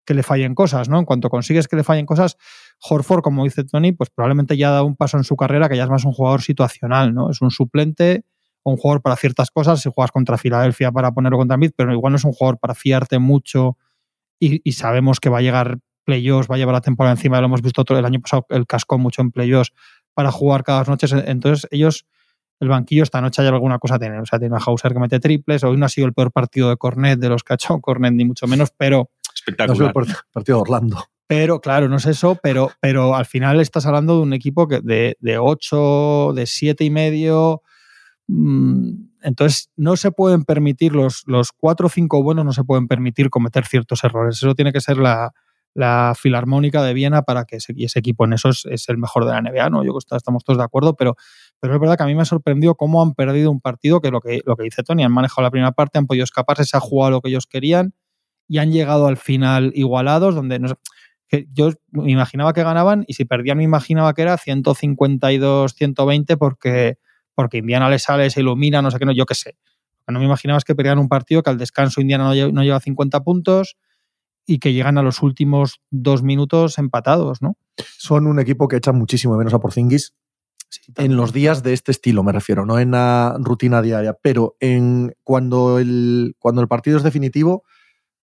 [0.07, 0.99] que le fallen cosas, ¿no?
[0.99, 2.39] En cuanto consigues que le fallen cosas,
[2.81, 5.77] Horford, como dice Tony, pues probablemente ya ha dado un paso en su carrera que
[5.77, 7.31] ya es más un jugador situacional, ¿no?
[7.31, 8.25] Es un suplente
[8.63, 11.93] o un jugador para ciertas cosas, si juegas contra Filadelfia para ponerlo contra Mid, pero
[11.93, 13.77] igual no es un jugador para fiarte mucho
[14.41, 17.61] y, sabemos que va a llegar playoffs, va a llevar la temporada encima, lo hemos
[17.61, 19.75] visto todo el año pasado, el casco mucho en playoffs
[20.19, 22.05] para jugar cada dos noches, entonces ellos
[22.59, 24.19] el banquillo esta noche hay alguna cosa a tener.
[24.19, 25.63] O sea, tiene a Hauser que mete triples.
[25.63, 28.15] Hoy no ha sido el peor partido de Cornet de los que ha hecho Cornet,
[28.15, 29.95] ni mucho menos, pero Espectacular.
[30.33, 31.05] partido de Orlando.
[31.29, 34.81] Pero, claro, no es eso, pero, pero al final estás hablando de un equipo que
[34.81, 37.63] de, de 8, de 7 y medio.
[38.27, 42.89] Mm, entonces, no se pueden permitir, los, los 4 o 5 buenos no se pueden
[42.89, 44.39] permitir cometer ciertos errores.
[44.39, 45.33] Eso tiene que ser la,
[45.79, 49.41] la filarmónica de Viena para que ese, equipo en eso es, el mejor de la
[49.41, 49.85] NBA, ¿no?
[49.85, 51.15] Yo estamos todos de acuerdo, pero,
[51.61, 54.11] pero es verdad que a mí me ha sorprendido cómo han perdido un partido que
[54.11, 56.77] lo que, lo que dice Tony, han manejado la primera parte, han podido escaparse, se
[56.77, 57.95] ha jugado lo que ellos querían
[58.49, 60.69] y han llegado al final igualados, donde no
[61.53, 66.99] yo me imaginaba que ganaban y si perdían me imaginaba que era 152, 120 porque,
[67.37, 69.57] porque Indiana le sale, se ilumina, no sé qué, no, yo qué sé.
[70.09, 72.65] No me imaginaba es que perdían un partido que al descanso Indiana no lleva, no
[72.65, 73.77] lleva 50 puntos
[74.49, 77.59] y que llegan a los últimos dos minutos empatados, ¿no?
[77.99, 80.15] Son un equipo que echa muchísimo menos a Porzingis.
[80.97, 85.15] en los días de este estilo me refiero, no en la rutina diaria, pero en
[85.23, 87.63] cuando el, cuando el partido es definitivo,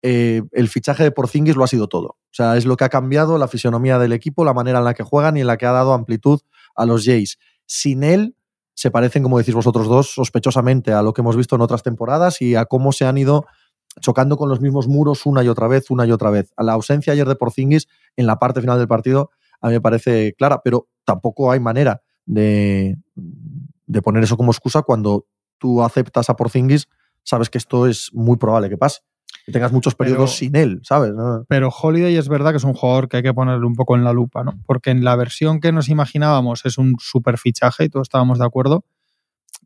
[0.02, 2.06] eh, el fichaje de Porzingis lo ha sido todo.
[2.09, 4.94] O sea, es lo que ha cambiado la fisionomía del equipo, la manera en la
[4.94, 6.40] que juegan y en la que ha dado amplitud
[6.76, 7.38] a los Jays.
[7.64, 8.37] Sin él,
[8.74, 12.42] se parecen, como decís vosotros dos, sospechosamente a lo que hemos visto en otras temporadas
[12.42, 13.46] y a cómo se han ido
[14.00, 16.52] chocando con los mismos muros una y otra vez, una y otra vez.
[16.58, 17.86] La ausencia ayer de Porzingis
[18.16, 22.02] en la parte final del partido a mí me parece clara, pero tampoco hay manera
[22.26, 22.96] de,
[23.86, 25.26] de poner eso como excusa cuando
[25.58, 26.88] tú aceptas a Porzingis,
[27.22, 29.00] sabes que esto es muy probable que pase.
[29.46, 31.12] Que tengas muchos periodos Pero- sin él, ¿sabes?
[31.12, 31.44] ¿No?
[31.48, 34.02] Pero Holiday es verdad que es un jugador que hay que ponerle un poco en
[34.04, 34.58] la lupa, ¿no?
[34.66, 38.44] Porque en la versión que nos imaginábamos es un super fichaje y todos estábamos de
[38.46, 38.84] acuerdo,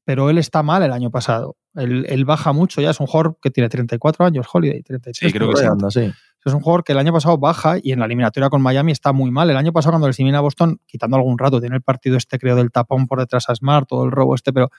[0.05, 1.57] pero él está mal el año pasado.
[1.75, 5.33] Él, él baja mucho ya, es un jugador que tiene 34 años, Holiday, 33.
[5.33, 5.67] Sí, creo que sí.
[5.67, 6.13] anda, sí.
[6.45, 9.13] Es un jugador que el año pasado baja y en la eliminatoria con Miami está
[9.13, 9.49] muy mal.
[9.49, 12.39] El año pasado cuando le elimina a Boston, quitando algún rato, tiene el partido este
[12.39, 14.71] creo del tapón por detrás a Smart, todo el robo este, pero,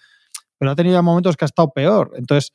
[0.60, 2.12] pero ha tenido ya momentos que ha estado peor.
[2.18, 2.54] Entonces,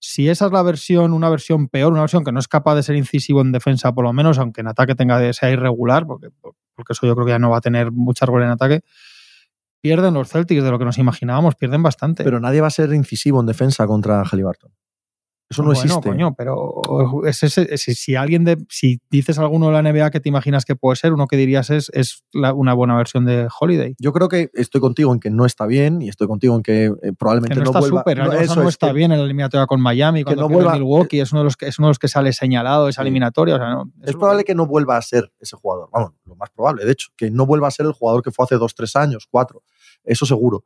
[0.00, 2.82] si esa es la versión, una versión peor, una versión que no es capaz de
[2.82, 6.28] ser incisivo en defensa, por lo menos, aunque en ataque tenga de sea irregular, porque,
[6.74, 8.80] porque eso yo creo que ya no va a tener mucha rol en ataque,
[9.80, 12.24] pierden los Celtics de lo que nos imaginábamos, pierden bastante.
[12.24, 14.72] Pero nadie va a ser incisivo en defensa contra Halliburton.
[15.50, 16.08] Eso no bueno, existe.
[16.10, 16.82] coño, pero
[17.26, 20.66] es ese- es- si alguien de, si dices alguno de la NBA que te imaginas
[20.66, 23.94] que puede ser, uno que dirías es, es la- una buena versión de Holiday.
[23.98, 26.84] Yo creo que estoy contigo en que no está bien y estoy contigo en que
[26.86, 28.00] eh, Que probablemente no, no, está vuelva.
[28.00, 30.42] súper, el no, eso no es, está que- bien en la eliminatoria con Miami, cuando
[30.42, 32.88] no vuelva- Milwaukee, es uno, de los que, es uno de los que sale señalado
[32.88, 33.54] esa eliminatoria.
[33.54, 35.88] o sea, no, Es probable que no vuelva a ser ese jugador.
[35.92, 38.44] Vamos, lo más probable, de hecho, que no vuelva a ser el jugador que fue
[38.44, 39.62] hace dos, tres años, cuatro.
[40.04, 40.64] Eso seguro.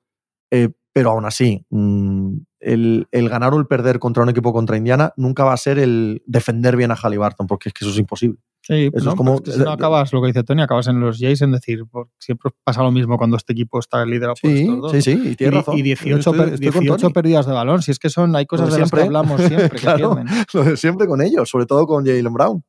[0.51, 4.77] Eh, pero aún así, mm, el, el ganar o el perder contra un equipo contra
[4.77, 7.99] Indiana nunca va a ser el defender bien a Halliburton, porque es que eso es
[7.99, 8.39] imposible.
[8.65, 10.87] Sí, Eso no, es como- pero que si no acabas, lo que dice Tony, acabas
[10.87, 11.83] en los Jays en decir,
[12.19, 14.93] siempre pasa lo mismo cuando este equipo está liderado por Sí, estos dos.
[14.93, 15.79] sí, sí, y razón.
[15.79, 17.13] y 18, Estoy- per- estoy con 18 Tony.
[17.13, 17.83] pérdidas de balón.
[17.83, 19.17] Si es que son, hay cosas de de las que siempre.
[19.19, 19.77] hablamos siempre que
[20.15, 20.17] Claro.
[20.53, 22.63] Lo de siempre con ellos, sobre todo con Jalen Brown.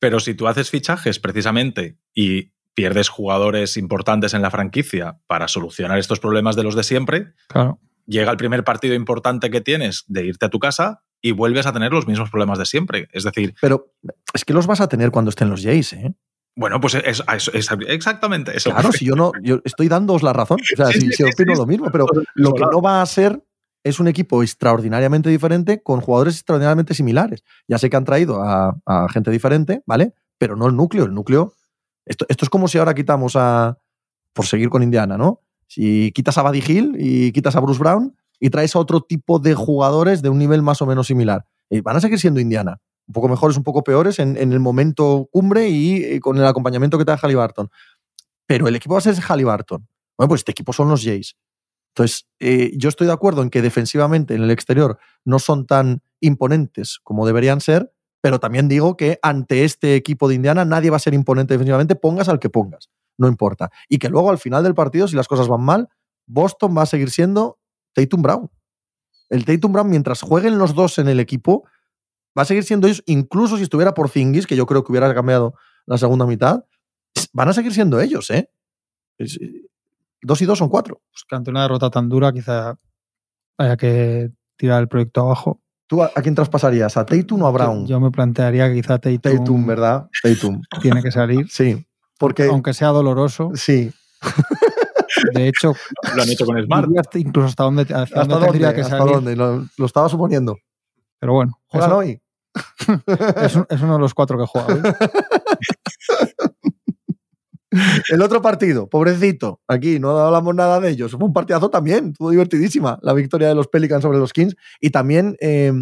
[0.00, 5.98] Pero si tú haces fichajes precisamente y pierdes jugadores importantes en la franquicia para solucionar
[5.98, 7.80] estos problemas de los de siempre, Claro.
[8.06, 11.72] llega el primer partido importante que tienes de irte a tu casa y vuelves a
[11.72, 13.08] tener los mismos problemas de siempre.
[13.12, 13.92] Es decir, Pero
[14.32, 16.14] es que los vas a tener cuando estén los Jays, ¿eh?
[16.54, 18.70] bueno, pues es, es- es- exactamente eso.
[18.70, 20.58] Claro, si yo no, yo estoy dándoos la razón.
[20.60, 22.80] O sea, Sí, si, sí, si sí, opino sí, lo mismo, pero lo que no
[22.80, 23.42] va a ser
[23.84, 27.42] es un equipo extraordinariamente diferente con jugadores extraordinariamente similares.
[27.66, 30.14] Ya sé que han traído a, a gente diferente, ¿vale?
[30.38, 31.04] Pero no el núcleo.
[31.04, 31.54] El núcleo.
[32.08, 33.78] Esto, esto es como si ahora quitamos a.
[34.32, 35.42] Por seguir con Indiana, ¿no?
[35.66, 39.38] Si quitas a Buddy Hill y quitas a Bruce Brown y traes a otro tipo
[39.38, 41.44] de jugadores de un nivel más o menos similar.
[41.70, 42.80] Eh, van a seguir siendo Indiana.
[43.06, 46.44] Un poco mejores, un poco peores en, en el momento cumbre y eh, con el
[46.44, 47.68] acompañamiento que te da Halliburton.
[48.46, 49.88] Pero el equipo va a ser Halliburton.
[50.16, 51.36] Bueno, pues este equipo son los Jays.
[51.94, 56.02] Entonces, eh, yo estoy de acuerdo en que defensivamente en el exterior no son tan
[56.20, 60.96] imponentes como deberían ser, pero también digo que ante este equipo de Indiana nadie va
[60.96, 63.70] a ser imponente defensivamente, pongas al que pongas, no importa.
[63.88, 65.88] Y que luego al final del partido, si las cosas van mal,
[66.26, 67.58] Boston va a seguir siendo
[67.94, 68.50] Tatum Brown.
[69.30, 71.64] El Tatum Brown, mientras jueguen los dos en el equipo,
[72.38, 75.12] va a seguir siendo ellos, incluso si estuviera por Zingis, que yo creo que hubiera
[75.14, 75.54] cambiado
[75.86, 76.64] la segunda mitad,
[77.32, 78.50] van a seguir siendo ellos, ¿eh?
[79.18, 79.38] Es-
[80.22, 81.00] dos y dos son cuatro.
[81.12, 82.78] Pues que ante una derrota tan dura, quizá
[83.58, 85.60] haya que tirar el proyecto abajo.
[85.88, 86.96] ¿Tú a, a quién traspasarías?
[86.96, 87.80] ¿A Tatum o a Brown?
[87.86, 90.06] Yo, yo me plantearía quizá Tatum, Tatum, ¿verdad?
[90.22, 90.62] Tatum.
[90.82, 91.84] tiene que salir, Sí.
[92.18, 92.44] Porque.
[92.44, 93.50] aunque sea doloroso.
[93.54, 93.90] Sí.
[95.32, 95.72] De hecho,
[96.14, 96.88] Lo han hecho con Smart.
[96.98, 99.14] hasta- incluso hasta dónde, hacia ¿Hasta dónde tendría que ¿Hasta salir.
[99.14, 99.34] dónde?
[99.36, 100.56] Lo, lo estaba suponiendo.
[101.18, 102.20] Pero bueno, ¿Juegan eso- hoy?
[103.42, 104.80] es, un- es uno de los cuatro que juega hoy.
[108.10, 109.60] El otro partido, pobrecito.
[109.68, 111.12] Aquí no hablamos nada de ellos.
[111.12, 112.08] Fue un partidazo también.
[112.08, 114.56] Estuvo divertidísima la victoria de los Pelicans sobre los Kings.
[114.80, 115.72] Y también eh,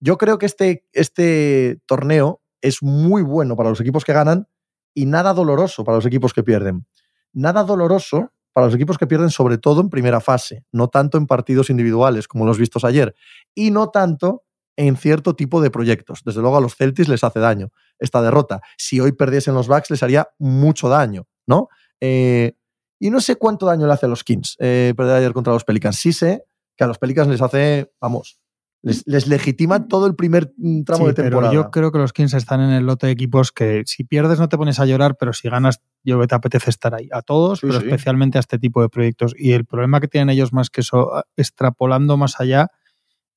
[0.00, 4.48] yo creo que este, este torneo es muy bueno para los equipos que ganan
[4.94, 6.86] y nada doloroso para los equipos que pierden.
[7.32, 11.26] Nada doloroso para los equipos que pierden, sobre todo en primera fase, no tanto en
[11.26, 13.14] partidos individuales como los vistos ayer,
[13.54, 14.44] y no tanto
[14.76, 16.22] en cierto tipo de proyectos.
[16.24, 18.60] Desde luego a los Celtics les hace daño esta derrota.
[18.76, 21.68] Si hoy perdiesen los Bucks les haría mucho daño, ¿no?
[22.00, 22.54] Eh,
[22.98, 25.64] y no sé cuánto daño le hace a los Kings eh, perder ayer contra los
[25.64, 25.96] Pelicans.
[25.96, 26.44] Sí sé
[26.76, 28.40] que a los Pelicans les hace, vamos,
[28.82, 31.50] les, les legitima todo el primer mm, tramo Sí, de temporada.
[31.50, 34.38] Pero yo creo que los Kings están en el lote de equipos que si pierdes
[34.38, 37.08] no te pones a llorar, pero si ganas, yo te apetece estar ahí.
[37.12, 37.86] A todos, Sí, pero sí.
[37.86, 39.34] especialmente a este tipo de proyectos.
[39.38, 42.68] Y el problema que tienen ellos más que eso, a- extrapolando más allá,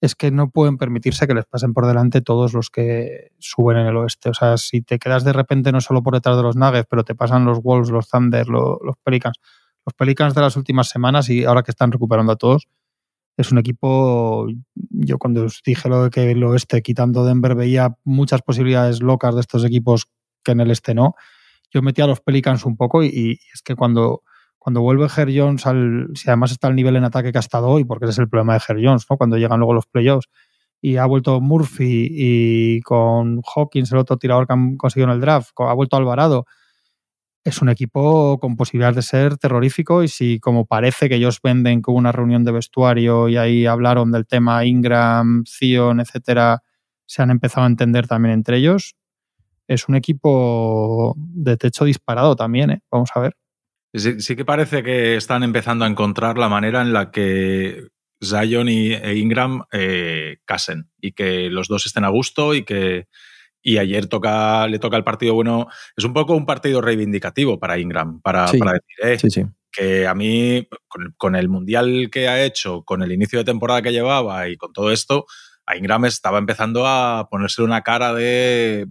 [0.01, 3.87] es que no pueden permitirse que les pasen por delante todos los que suben en
[3.87, 4.29] el oeste.
[4.29, 7.03] O sea, si te quedas de repente no solo por detrás de los Nuggets, pero
[7.03, 9.37] te pasan los Wolves, los Thunder, lo- los Pelicans.
[9.85, 12.67] Los Pelicans de las últimas semanas y ahora que están recuperando a todos,
[13.37, 17.95] es un equipo, yo cuando os dije lo de que el oeste, quitando Denver, veía
[18.03, 20.07] muchas posibilidades locas de estos equipos
[20.43, 21.15] que en el este no.
[21.71, 24.23] Yo metí a los Pelicans un poco y, es que cuando,
[24.67, 27.69] cuando vuelve Her Jones, al, si además está al nivel en ataque que ha estado
[27.69, 29.15] hoy, porque ese es el problema de Her Jones, ¿no?
[29.15, 30.27] cuando llegan luego los playoffs,
[30.81, 35.21] y ha vuelto Murphy y con Hawkins, el otro tirador que han conseguido en el
[35.21, 36.47] draft, ha vuelto Alvarado
[37.45, 41.81] es un equipo con posibilidades de ser terrorífico y si como parece que ellos venden
[41.81, 46.61] con una reunión de vestuario y ahí hablaron del tema Ingram, Zion, etcétera,
[47.05, 48.97] se han empezado a entender también entre ellos,
[49.65, 52.81] es un equipo de techo disparado también, ¿eh?
[52.91, 53.37] vamos a ver.
[53.93, 57.87] Sí, que parece que están empezando a encontrar la manera en la que
[58.23, 63.07] Zion y, e Ingram eh, casen y que los dos estén a gusto y que
[63.61, 65.67] y ayer toca, le toca el partido bueno.
[65.95, 68.63] Es un poco un partido reivindicativo para Ingram, para, decir
[69.03, 69.17] eh,
[69.71, 70.67] que a mí,
[71.17, 74.71] con, el mundial que ha hecho, con el inicio de temporada que llevaba y con
[74.71, 75.25] todo esto,
[75.65, 78.87] a Ingram estaba empezando a ponerse una cara de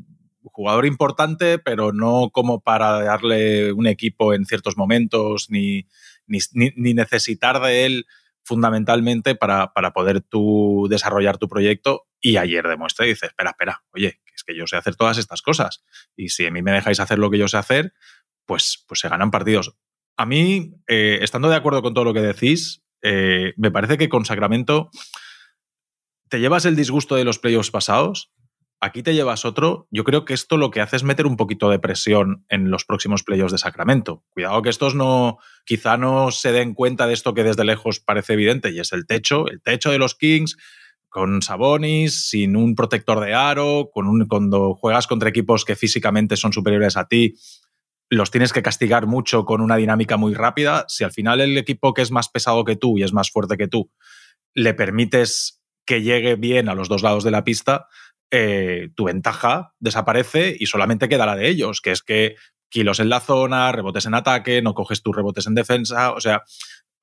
[0.53, 5.87] jugador importante, pero no como para darle un equipo en ciertos momentos, ni,
[6.27, 8.07] ni, necesitar de él
[8.43, 10.25] fundamentalmente para, para, poder
[10.89, 12.07] desarrollar tu proyecto.
[12.21, 15.85] Y ayer demuestra y dice, espera, espera, oye, que yo sé hacer todas estas cosas.
[16.17, 17.93] Y si a mí me dejáis hacer lo que yo sé hacer,
[18.47, 19.77] pues, pues se ganan partidos.
[20.17, 24.09] A mí, eh, estando de acuerdo con todo lo que decís, eh, me parece que
[24.09, 24.91] con Sacramento
[26.29, 28.33] te llevas el disgusto de los playoffs pasados,
[28.81, 29.89] aquí te llevas otro.
[29.91, 32.85] Yo creo que esto lo que hace es meter un poquito de presión en los
[32.85, 34.25] próximos playoffs de Sacramento.
[34.31, 38.35] Cuidado que estos no, quizá no se den cuenta de esto que desde lejos parece
[38.35, 40.57] evidente y es el techo, el techo de los Kings
[41.09, 46.37] con Sabonis, sin un protector de aro, con un, cuando juegas contra equipos que físicamente
[46.37, 47.37] son superiores a ti,
[48.11, 50.85] los tienes que castigar mucho con una dinámica muy rápida.
[50.89, 53.57] Si al final el equipo que es más pesado que tú y es más fuerte
[53.57, 53.91] que tú,
[54.55, 57.87] le permites que llegue bien a los dos lados de la pista,
[58.31, 62.37] eh, tu ventaja desaparece y solamente queda la de ellos, que es que
[62.69, 66.43] kilos en la zona, rebotes en ataque, no coges tus rebotes en defensa, o sea,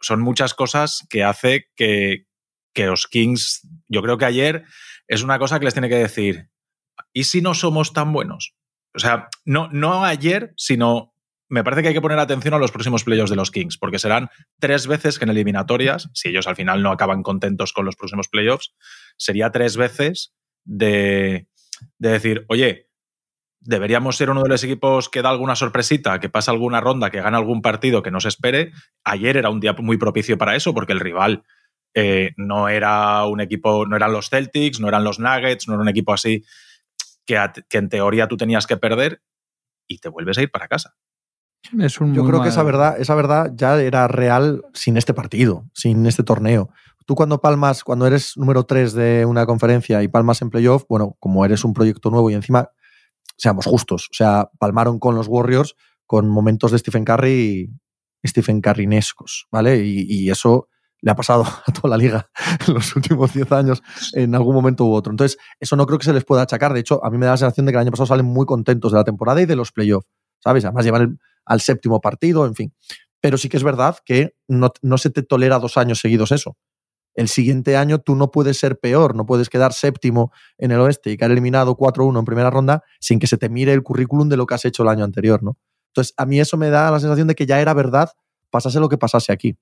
[0.02, 2.26] son muchas cosas que hace que,
[2.74, 4.66] que los Kings, yo creo que ayer
[5.08, 6.50] es una cosa que les tiene que decir,
[7.14, 8.56] ¿y si no somos tan buenos?
[8.94, 11.14] O sea, no, no ayer, sino
[11.50, 14.00] me parece que hay que poner atención a los próximos playoffs de los Kings, porque
[14.00, 17.96] serán tres veces que en eliminatorias, si ellos al final no acaban contentos con los
[17.96, 18.74] próximos playoffs,
[19.18, 20.34] sería tres veces
[20.66, 21.48] de,
[21.98, 22.90] de decir, oye,
[23.60, 27.22] deberíamos ser uno de los equipos que da alguna sorpresita, que pasa alguna ronda, que
[27.22, 28.72] gana algún partido que no se espere.
[29.04, 31.44] Ayer era un día muy propicio para eso, porque el rival
[31.94, 35.84] eh, no era un equipo, no eran los Celtics, no eran los Nuggets, no era
[35.84, 36.44] un equipo así
[37.26, 37.38] que,
[37.72, 39.22] en teoría tú tenías que perder
[39.88, 40.96] y te vuelves a ir para casa.
[41.72, 46.24] Yo creo que esa verdad, esa verdad ya era real sin este partido, sin este
[46.24, 46.70] torneo.
[47.06, 51.16] Tú cuando palmas, cuando eres número 3 de una conferencia y palmas en playoff, bueno,
[51.20, 52.70] como eres un proyecto nuevo y encima,
[53.38, 55.76] seamos justos, o sea, palmaron con los Warriors
[56.06, 57.70] con momentos de Stephen Curry,
[58.26, 59.84] Stephen Currynescos, ¿vale?
[59.84, 60.70] y eso
[61.04, 62.30] le ha pasado a toda la liga
[62.68, 63.84] en los últimos 10 años
[64.14, 65.12] en algún momento u otro.
[65.12, 66.74] Entonces, eso no creo que se les pueda achacar.
[66.74, 68.46] De hecho, a mí me da la sensación de que el año pasado salen muy
[68.46, 70.08] contentos de la temporada y de los playoffs,
[70.40, 70.66] ¿sabes?
[70.66, 72.74] Además, llevan al séptimo partido, en fin.
[73.20, 76.58] Pero sí que es verdad que no, no se te tolera dos años seguidos eso.
[77.16, 81.12] El siguiente año tú no puedes ser peor, no puedes quedar séptimo en el oeste
[81.12, 84.38] y quedar eliminado 4-1 en primera ronda sin que se te mire el currículum de
[84.38, 85.58] lo que has hecho el año anterior, ¿no?
[85.88, 88.10] Entonces, a mí eso me da la sensación de que ya era verdad,
[88.50, 89.58] pasase lo que pasase aquí.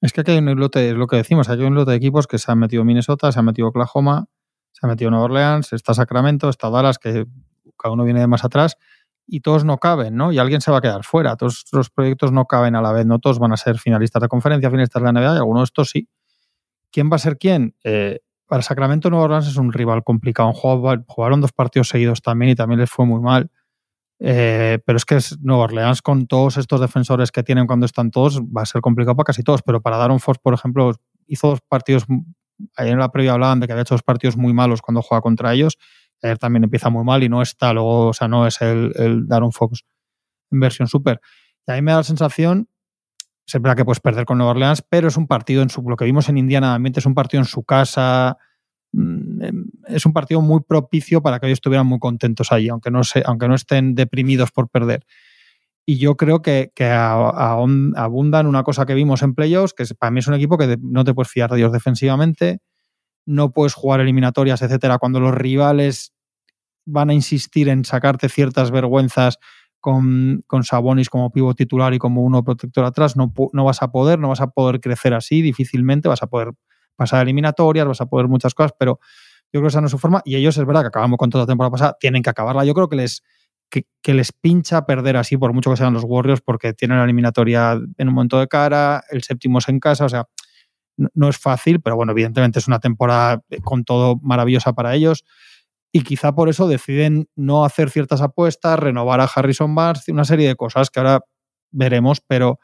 [0.00, 2.26] Es que aquí hay un lote, es lo que decimos, hay un lote de equipos
[2.26, 4.26] que se han metido Minnesota, se ha metido Oklahoma,
[4.70, 7.26] se ha metido Nueva Orleans, está Sacramento, está Dallas, que
[7.76, 8.76] cada uno viene de más atrás,
[9.26, 10.30] y todos no caben, ¿no?
[10.30, 11.36] Y alguien se va a quedar fuera.
[11.36, 14.28] Todos los proyectos no caben a la vez, no todos van a ser finalistas de
[14.28, 16.08] conferencia, finalistas de la NBA, y algunos de estos sí.
[16.94, 17.74] ¿Quién va a ser quién?
[17.82, 20.52] Eh, para Sacramento, Nueva Orleans es un rival complicado.
[20.52, 23.50] Jugaron dos partidos seguidos también y también les fue muy mal.
[24.20, 28.40] Eh, pero es que Nueva Orleans con todos estos defensores que tienen cuando están todos
[28.42, 29.60] va a ser complicado para casi todos.
[29.62, 30.92] Pero para dar un Fox, por ejemplo,
[31.26, 32.06] hizo dos partidos.
[32.76, 35.20] Ayer en la previa hablaban de que había hecho dos partidos muy malos cuando juega
[35.20, 35.78] contra ellos.
[36.22, 39.26] Ayer también empieza muy mal y no está, luego, o sea, no es el, el
[39.26, 39.82] Daron Fox
[40.52, 41.20] en versión super.
[41.66, 42.68] Y a me da la sensación,
[43.46, 46.04] es que puedes perder con Nueva Orleans, pero es un partido en su, lo que
[46.04, 48.38] vimos en Indiana, es un partido en su casa,
[48.96, 49.42] Mm,
[49.88, 53.22] es un partido muy propicio para que ellos estuvieran muy contentos ahí, aunque no, se,
[53.26, 55.04] aunque no estén deprimidos por perder.
[55.84, 60.20] Y yo creo que, que abundan una cosa que vimos en playoffs, que para mí
[60.20, 62.60] es un equipo que no te puedes fiar de ellos defensivamente,
[63.26, 66.14] no puedes jugar eliminatorias, etcétera, cuando los rivales
[66.86, 69.38] van a insistir en sacarte ciertas vergüenzas
[69.84, 73.92] con, con Sabonis como pivo titular y como uno protector atrás, no, no vas a
[73.92, 76.52] poder, no vas a poder crecer así, difícilmente vas a poder
[76.96, 78.98] pasar eliminatorias, vas a poder muchas cosas, pero
[79.52, 80.22] yo creo que esa no es su forma.
[80.24, 82.64] Y ellos, es verdad que acabamos con toda la temporada pasada, tienen que acabarla.
[82.64, 83.22] Yo creo que les,
[83.68, 87.72] que, les pincha perder así, por mucho que sean los Warriors, porque tienen la eliminatoria
[87.98, 90.28] en un momento de cara, el séptimo es en casa, o sea,
[90.96, 95.26] no, es fácil, pero bueno, evidentemente es una temporada con todo maravillosa para ellos.
[95.96, 100.48] Y quizá por eso deciden no hacer ciertas apuestas, renovar a Harrison Barnes, una serie
[100.48, 101.20] de cosas que ahora
[101.70, 102.58] veremos, pero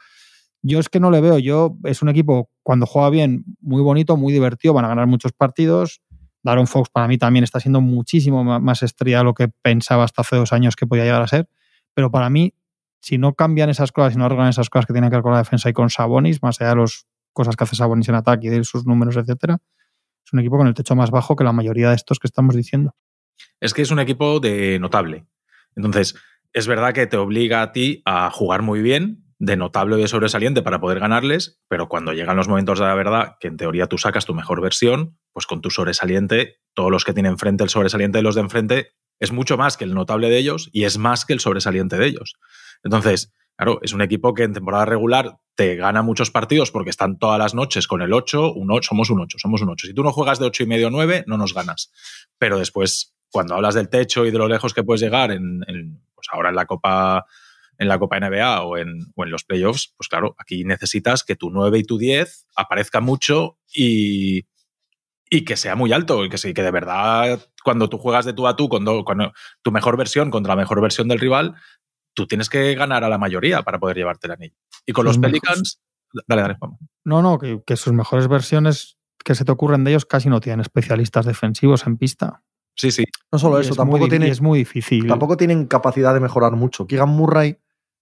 [0.63, 1.39] yo es que no le veo.
[1.39, 5.31] Yo es un equipo cuando juega bien, muy bonito, muy divertido, van a ganar muchos
[5.31, 6.03] partidos.
[6.43, 10.23] Daron Fox para mí también está siendo muchísimo más estrella de lo que pensaba hasta
[10.23, 11.49] hace dos años que podía llegar a ser.
[11.95, 12.53] Pero para mí,
[12.99, 15.31] si no cambian esas cosas, si no arreglan esas cosas que tienen que ver con
[15.31, 18.49] la defensa y con Sabonis, más allá de las cosas que hace Sabonis en ataque
[18.49, 19.59] y de sus números, etcétera,
[20.27, 22.57] es un equipo con el techo más bajo que la mayoría de estos que estamos
[22.57, 22.97] diciendo.
[23.61, 25.27] Es que es un equipo de notable.
[25.77, 26.15] Entonces,
[26.53, 30.07] es verdad que te obliga a ti a jugar muy bien, de notable o de
[30.07, 33.87] sobresaliente para poder ganarles, pero cuando llegan los momentos de la verdad, que en teoría
[33.87, 37.71] tú sacas tu mejor versión, pues con tu sobresaliente, todos los que tienen enfrente el
[37.71, 40.99] sobresaliente de los de enfrente es mucho más que el notable de ellos y es
[40.99, 42.37] más que el sobresaliente de ellos.
[42.85, 47.19] Entonces, claro, es un equipo que en temporada regular te gana muchos partidos porque están
[47.19, 49.87] todas las noches con el 8, un 8 somos un 8, somos un 8.
[49.87, 51.93] Si tú no juegas de 8 y medio 9, no nos ganas.
[52.39, 56.01] Pero después, cuando hablas del techo y de lo lejos que puedes llegar en, en
[56.15, 57.27] pues ahora en la Copa
[57.79, 61.35] en la Copa NBA o en, o en los playoffs, pues claro, aquí necesitas que
[61.35, 64.45] tu 9 y tu 10 aparezca mucho y,
[65.31, 68.35] y que sea muy alto, y que, sí, que de verdad cuando tú juegas de
[68.35, 69.03] tú a tú, cuando
[69.63, 71.55] tu mejor versión contra la mejor versión del rival,
[72.13, 74.57] tú tienes que ganar a la mayoría para poder llevarte el anillo.
[74.85, 75.81] Y con los Pelicans...
[76.27, 76.81] Dale, dale, vamos.
[77.05, 80.41] No, no, que, que, sus mejores versiones que se te ocurren de ellos casi no
[80.41, 82.43] tienen especialistas defensivos en pista.
[82.81, 83.05] Sí, sí.
[83.31, 85.07] No solo eso, tampoco tiene, es muy difícil.
[85.07, 86.87] Tampoco tienen capacidad de mejorar mucho.
[86.87, 87.59] Keegan Murray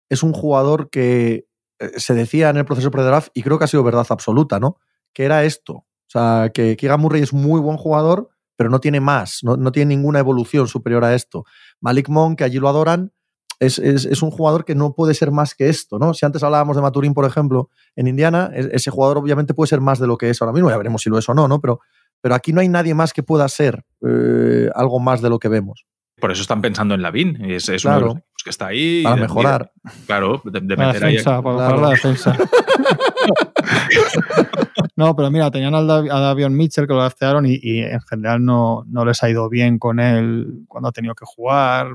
[0.09, 1.49] es un jugador que
[1.81, 4.79] eh, se decía en el proceso pre-draft, y creo que ha sido verdad absoluta, ¿no?
[5.13, 5.73] Que era esto.
[5.73, 9.73] O sea, que Keegan Murray es muy buen jugador, pero no tiene más, no, no
[9.73, 11.45] tiene ninguna evolución superior a esto.
[11.81, 13.13] Malik Monk, que allí lo adoran,
[13.59, 16.15] es, es, es, un jugador que no puede ser más que esto, ¿no?
[16.15, 19.99] Si antes hablábamos de Maturín, por ejemplo, en Indiana, ese jugador obviamente puede ser más
[19.99, 21.61] de lo que es ahora mismo, ya veremos si lo es o no, ¿no?
[21.61, 21.81] Pero,
[22.21, 25.49] pero aquí no hay nadie más que pueda ser eh, algo más de lo que
[25.49, 25.87] vemos.
[26.21, 27.45] Por eso están pensando en Lavín.
[27.45, 29.03] Es, es uno de los que está ahí.
[29.05, 29.73] Para mejorar.
[30.07, 31.43] claro, de, de la meter defensa, ahí.
[31.43, 31.81] Para claro.
[31.81, 32.37] la defensa.
[34.97, 38.85] no, pero mira, tenían a Davion Mitchell que lo draftearon y, y, en general no,
[38.89, 41.95] no les ha ido bien con él cuando ha tenido que jugar.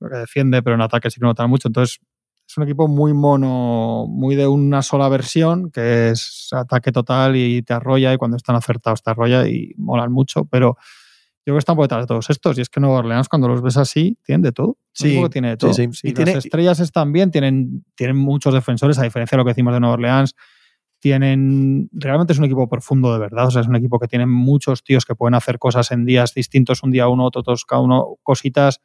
[0.00, 1.68] Que defiende, pero en ataque sí que no nota mucho.
[1.68, 2.00] Entonces,
[2.52, 7.62] es un equipo muy mono, muy de una sola versión, que es ataque total y
[7.62, 11.60] te arrolla, y cuando están acertados te arrolla y molan mucho, pero yo creo que
[11.60, 12.58] están por detrás de todos estos.
[12.58, 14.76] Y es que Nueva Orleans, cuando los ves así, tienen de todo.
[14.92, 15.72] Sí, tiene de todo.
[15.72, 16.08] Sí, sí.
[16.08, 16.38] Y, y las tiene...
[16.38, 19.94] estrellas están bien, tienen, tienen muchos defensores, a diferencia de lo que decimos de Nueva
[19.94, 20.34] Orleans.
[20.98, 21.88] Tienen.
[21.90, 23.46] Realmente es un equipo profundo de verdad.
[23.46, 26.34] O sea, es un equipo que tiene muchos tíos que pueden hacer cosas en días
[26.34, 28.82] distintos, un día uno, otro, todos, cada uno, cositas.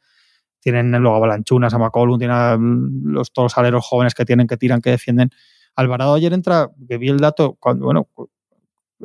[0.60, 4.46] Tienen luego a Balanchunas, a McCollum, tienen a los, todos los aleros jóvenes que tienen,
[4.46, 5.30] que tiran, que defienden.
[5.76, 8.08] Alvarado ayer entra, que vi el dato, cuando, bueno,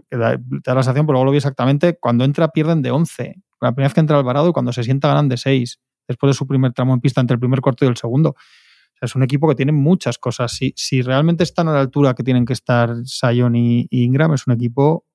[0.09, 3.35] te da la sensación, pero luego lo vi exactamente, cuando entra pierden de 11.
[3.61, 6.33] La primera vez que entra Alvarado y cuando se sienta ganan de 6, después de
[6.33, 8.35] su primer tramo en pista entre el primer cuarto y el segundo.
[8.99, 10.53] Es un equipo que tiene muchas cosas.
[10.53, 14.47] Si, si realmente están a la altura que tienen que estar Sion y Ingram, es
[14.47, 15.05] un equipo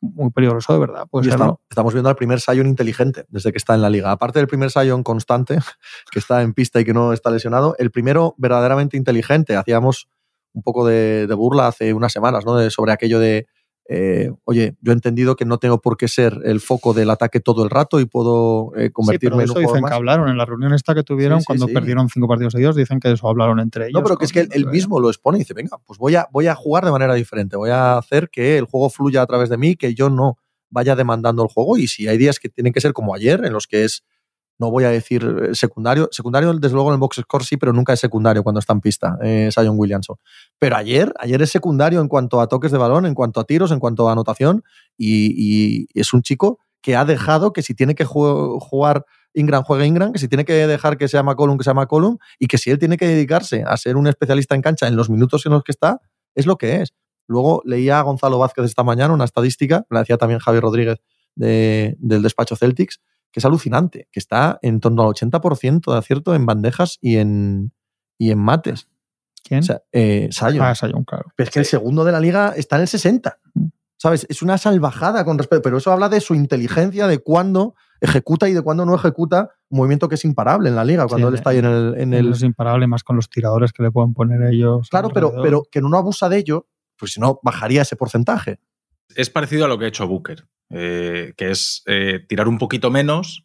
[0.00, 1.06] muy peligroso, de verdad.
[1.22, 1.60] Está, ¿no?
[1.68, 4.10] estamos viendo al primer Sion inteligente desde que está en la liga.
[4.10, 5.58] Aparte del primer Sion constante,
[6.10, 9.56] que está en pista y que no está lesionado, el primero verdaderamente inteligente.
[9.56, 10.08] Hacíamos
[10.52, 12.56] un poco de, de burla hace unas semanas, ¿no?
[12.56, 13.46] De, sobre aquello de
[13.92, 17.40] eh, oye, yo he entendido que no tengo por qué ser el foco del ataque
[17.40, 19.90] todo el rato y puedo eh, convertirme sí, pero en un dicen más.
[19.90, 22.76] que hablaron en la reunión esta que tuvieron Sí, sí, cuando perdieron cinco partidos seguidos,
[22.76, 23.94] dicen que eso hablaron entre ellos.
[23.94, 26.14] No, pero que es que él, él mismo lo expone y dice, venga, pues voy
[26.14, 29.26] a, voy a jugar de manera diferente, voy a hacer que el juego fluya a
[29.26, 30.38] través de mí, que yo no
[30.68, 33.52] vaya demandando el juego y si hay días que tienen que ser como ayer, en
[33.52, 34.04] los que es,
[34.60, 37.72] no voy a decir eh, secundario, secundario desde luego en el box score sí, pero
[37.72, 40.16] nunca es secundario cuando está en pista, eh, Zion Williamson.
[40.58, 43.72] Pero ayer, ayer es secundario en cuanto a toques de balón, en cuanto a tiros,
[43.72, 44.62] en cuanto a anotación
[44.96, 49.86] y, es un chico que ha dejado que si tiene que ju jugar Ingram, juegue
[49.86, 52.70] Ingram, que si tiene que dejar que sea McCollum, que sea McCollum, y que si
[52.70, 55.62] él tiene que dedicarse a ser un especialista en cancha en los minutos en los
[55.62, 56.00] que está,
[56.34, 56.92] es lo que es.
[57.26, 60.98] Luego leía a Gonzalo Vázquez esta mañana una estadística, la decía también Javier Rodríguez
[61.36, 63.00] de, del despacho Celtics,
[63.32, 67.72] que es alucinante, que está en torno al 80% de acierto en bandejas y en,
[68.18, 68.88] y en mates.
[69.44, 69.60] ¿Quién?
[69.60, 70.60] O sea, eh, Sion.
[70.60, 71.32] Ah, Sion, claro.
[71.36, 73.38] Pero es que el segundo de la liga está en el 60.
[73.96, 74.26] ¿Sabes?
[74.30, 78.54] Es una salvajada con respecto, pero eso habla de su inteligencia, de cuándo ejecuta y
[78.54, 81.34] de cuándo no ejecuta un movimiento que es imparable en la liga, cuando Sí, él
[81.34, 81.94] está ahí en el...
[81.98, 82.32] En el...
[82.32, 84.88] Es imparable más con los tiradores que le pueden poner ellos.
[84.88, 86.66] Claro, pero, pero que no abusa de ello,
[86.96, 88.58] pues si no, bajaría ese porcentaje.
[89.14, 92.90] Es parecido a lo que ha hecho Booker, eh, que es eh, tirar un poquito
[92.90, 93.44] menos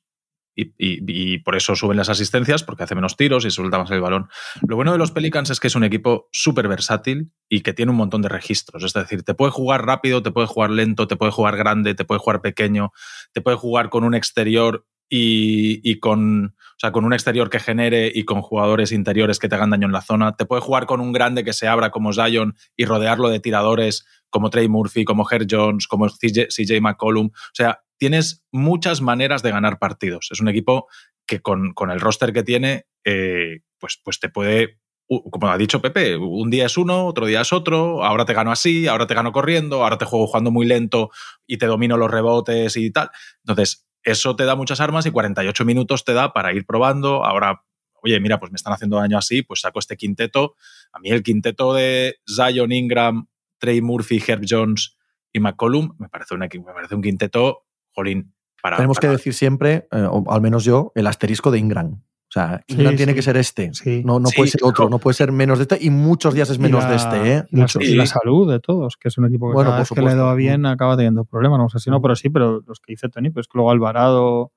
[0.57, 3.99] y, y- por eso suben las asistencias, porque hace menos tiros y suelta más el
[3.99, 4.29] balón.
[4.65, 7.91] Lo bueno de los Pelicans es que es un equipo súper versátil y que tiene
[7.91, 8.81] un montón de registros.
[8.83, 12.05] Es decir, te puede jugar rápido, te puede jugar lento, te puede jugar grande, te
[12.05, 12.91] puede jugar pequeño,
[13.33, 17.59] te puede jugar con un exterior y, y con, o sea, con un exterior que
[17.59, 20.37] genere y con jugadores interiores que te hagan daño en la zona.
[20.37, 24.05] Te puede jugar con un grande que se abra como Zion y rodearlo de tiradores
[24.35, 27.27] como Trey Murphy, como Herr Jones, como CJ, McCollum.
[27.27, 30.27] O sea, tienes muchas maneras de ganar partidos.
[30.29, 30.87] Es un equipo
[31.25, 35.81] que con, con el roster que tiene, eh, pues, pues te puede, como ha dicho
[35.81, 39.13] Pepe, un día es uno, otro día es otro, ahora te gano así, ahora te
[39.13, 41.11] gano corriendo, ahora te juego jugando muy lento
[41.47, 43.11] y te domino los rebotes y tal.
[43.45, 47.23] Entonces, eso te da muchas armas y 48 minutos te da para ir probando.
[47.23, 47.63] Ahora,
[48.03, 50.55] oye, mira, pues me están haciendo daño así, pues saco este quinteto.
[50.91, 53.29] A mí el quinteto de Zion Ingram,
[53.59, 54.97] Trey Murphy, Herb Jones
[55.33, 58.77] y McCollum me parece, una, me parece un quinteto, jolín, para...
[58.77, 62.01] Tenemos que decir siempre, eh, o al menos yo, el asterisco de Ingram.
[62.27, 63.15] O sea, Sí, Ingram tiene sí.
[63.17, 63.73] que ser este.
[63.73, 64.01] Sí.
[64.03, 65.77] No, no Sí, puede ser otro, no puede ser menos de este.
[65.79, 67.43] Y muchos días es menos la- de este, ¿eh?
[67.51, 67.83] y la, Muchos.
[67.83, 70.15] y la salud de todos, que es un equipo que Bueno, cada vez que le
[70.15, 71.59] da bien acaba teniendo problemas.
[71.59, 72.01] No sé si no, Mm.
[72.01, 74.51] pero sí, pero los que dice Tony, pues que luego Alvarado,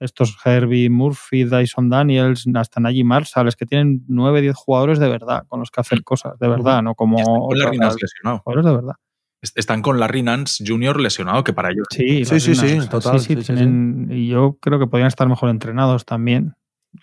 [0.00, 5.08] estos Herbie Murphy, Dyson Daniels, hasta Najee Marshall, es que tienen 9, 10 jugadores de
[5.08, 7.16] verdad con los que hacer cosas, de verdad, no como
[7.48, 8.40] con Larry Nance lesionado.
[8.44, 8.94] jugadores de verdad.
[9.42, 11.00] Est- Están con Larry Nance Jr.
[11.00, 14.28] lesionado, que para ellos Sí, Sí, sí, sí, total, Sí, sí, sí, sí, tienen- Y
[14.28, 16.54] yo creo que podrían estar mejor entrenados también.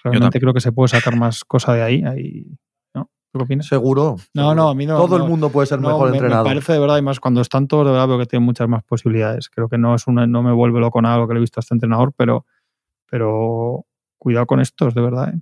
[0.04, 0.42] Realmente también.
[0.42, 2.04] creo que se puede sacar más cosa de ahí.
[2.04, 2.48] ahí
[2.96, 3.10] ¿no?
[3.32, 3.68] ¿Tú qué opinas?
[3.68, 4.16] Seguro.
[4.34, 4.56] No, seguro.
[4.56, 4.98] no, a mí no.
[4.98, 5.24] Todo no.
[5.24, 6.44] el mundo puede ser No, mejor me, me entrenado.
[6.46, 8.84] parece de verdad, y más cuando están todos de verdad, veo que tienen muchas más
[8.84, 9.50] posibilidades.
[9.50, 11.60] Creo que no es una, no me vuelve loco nada lo que le he visto
[11.60, 12.46] a este entrenador, pero,
[13.10, 13.86] pero
[14.18, 15.34] cuidado con estos, de verdad.
[15.34, 15.42] ¿eh?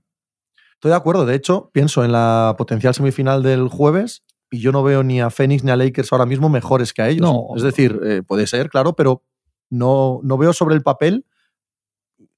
[0.74, 1.26] Estoy de acuerdo.
[1.26, 5.30] De hecho, pienso en la potencial semifinal del jueves y yo no veo ni a
[5.30, 7.22] Phoenix ni a Lakers ahora mismo mejores que a ellos.
[7.22, 7.56] No.
[7.56, 9.24] Es decir, eh, puede ser, claro, pero
[9.70, 11.26] no, no veo sobre el papel.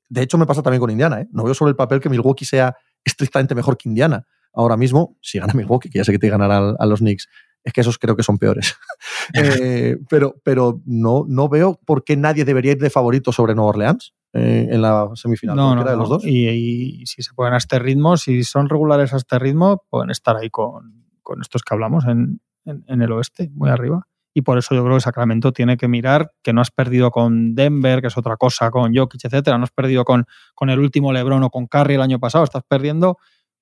[0.10, 1.22] De hecho, me pasa también con Indiana.
[1.22, 1.28] ¿eh?
[1.32, 4.28] No veo sobre el papel que Milwaukee sea estrictamente mejor que Indiana.
[4.54, 7.28] Ahora mismo, si gana Milwaukee, que ya sé que te ganará a, a los Knicks,
[7.64, 8.76] es que esos creo que son peores.
[9.34, 13.70] Eh, pero pero no, no veo por qué nadie debería ir de favorito sobre Nueva
[13.70, 15.56] Orleans eh, en la semifinal.
[15.56, 16.16] No, no, de los no.
[16.16, 16.26] dos.
[16.26, 20.10] Y, y si se ponen a este ritmo, si son regulares a este ritmo, pueden
[20.10, 24.08] estar ahí con, con estos que hablamos en, en- en el oeste, muy arriba.
[24.36, 27.54] Y por eso yo creo que Sacramento tiene que mirar que no has perdido con
[27.54, 29.60] Denver, que es otra cosa, con Jokic, etcétera.
[29.60, 30.26] No has perdido con,
[30.56, 32.44] con el último LeBron o con Curry el año pasado.
[32.44, 33.18] Estás perdiendo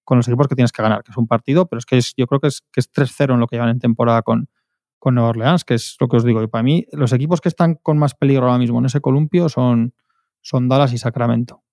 [0.06, 2.14] con los equipos que tienes que ganar, que es un partido, pero es que es-
[2.16, 4.48] yo creo que es, que es 3-0 en lo que llevan en temporada con,
[4.98, 6.42] con Nueva Orleans, que es lo que os digo.
[6.42, 9.50] Y para mí, los equipos que están con más peligro ahora mismo en ese columpio
[9.50, 9.94] son,
[10.42, 11.64] son Dallas y Sacramento.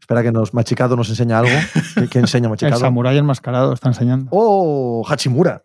[0.00, 1.50] Espera que nos Machicado nos enseña algo.
[1.94, 2.80] ¿Qué, qué enseña El Machicado?
[2.80, 4.28] samurái enmascarado está enseñando.
[4.32, 5.04] ¡Oh!
[5.08, 5.64] Hachimura.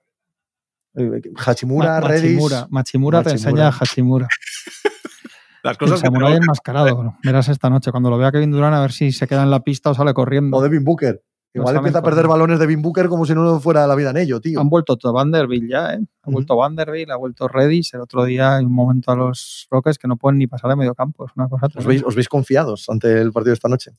[0.95, 2.23] Eh, Hachimura, Ma- Redis.
[2.33, 4.27] Machimura, Machimura te enseña a Hachimura.
[5.63, 7.15] Las El cosas que samurái enmascarado.
[7.23, 7.91] Verás esta noche.
[7.91, 10.13] Cuando lo vea Kevin Durant, a ver si se queda en la pista o sale
[10.13, 10.55] corriendo.
[10.55, 11.23] O Devin Booker.
[11.57, 14.17] Igual empieza a perder balones de Devin Booker como si no fuera la vida en
[14.17, 14.59] ello, tío.
[14.59, 15.99] Han vuelto todo Vanderbilt ya, ¿eh?
[16.23, 17.93] Ha vuelto Vanderbilt, ha vuelto Redis.
[17.93, 20.75] El otro día hay un momento a los Rockets que no pueden ni pasar de
[20.75, 21.25] medio campo.
[21.25, 23.91] Es una cosa ¿Os veis, os veis confiados ante el partido de esta noche?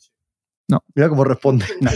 [0.70, 0.84] No.
[0.94, 1.64] Mira cómo responde.
[1.80, 1.90] No.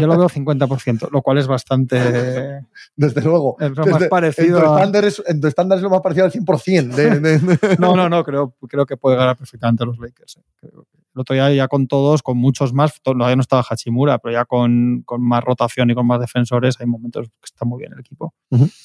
[0.00, 1.96] Yo lo veo 50%, lo cual es bastante.
[2.96, 3.56] Desde luego.
[3.60, 5.90] Es lo Desde- más en, parecido tu a- estándar es, en tu estándar es lo
[5.90, 6.94] más parecido al 100%.
[6.94, 10.38] de- de- No, no, no, creo, creo que puede ganar perfectamente a los Lakers.
[10.38, 10.42] eh.
[10.56, 10.86] Creo
[11.20, 14.32] el otro día ya con todos, con muchos más, to- todavía no estaba Hachimura, pero
[14.32, 17.92] ya con, con más rotación y con más defensores, hay momentos que está muy bien
[17.92, 18.34] el equipo.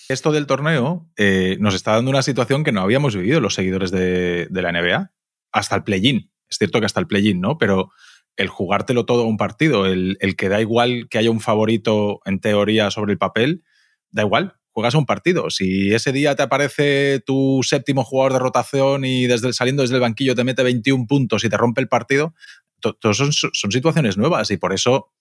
[0.10, 3.92] Esto del torneo eh, nos está dando una situación que no habíamos vivido los seguidores
[3.92, 5.12] de, de la NBA.
[5.52, 6.30] Hasta el play-in.
[6.50, 7.58] Es cierto que hasta el play-in, ¿no?
[7.58, 7.92] Pero
[8.36, 12.20] el jugártelo todo a un partido, el, el que da igual que haya un favorito
[12.26, 13.64] en teoría sobre el papel,
[14.12, 15.50] da igual, juegas un partido.
[15.50, 20.02] Si ese día te aparece tu séptimo jugador de rotación y desde saliendo desde el
[20.02, 22.34] banquillo te mete 21 puntos y te rompe el partido,
[22.82, 23.32] to- todos son,
[23.72, 25.14] situaciones nuevas y por eso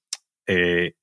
[0.48, 0.94] eh,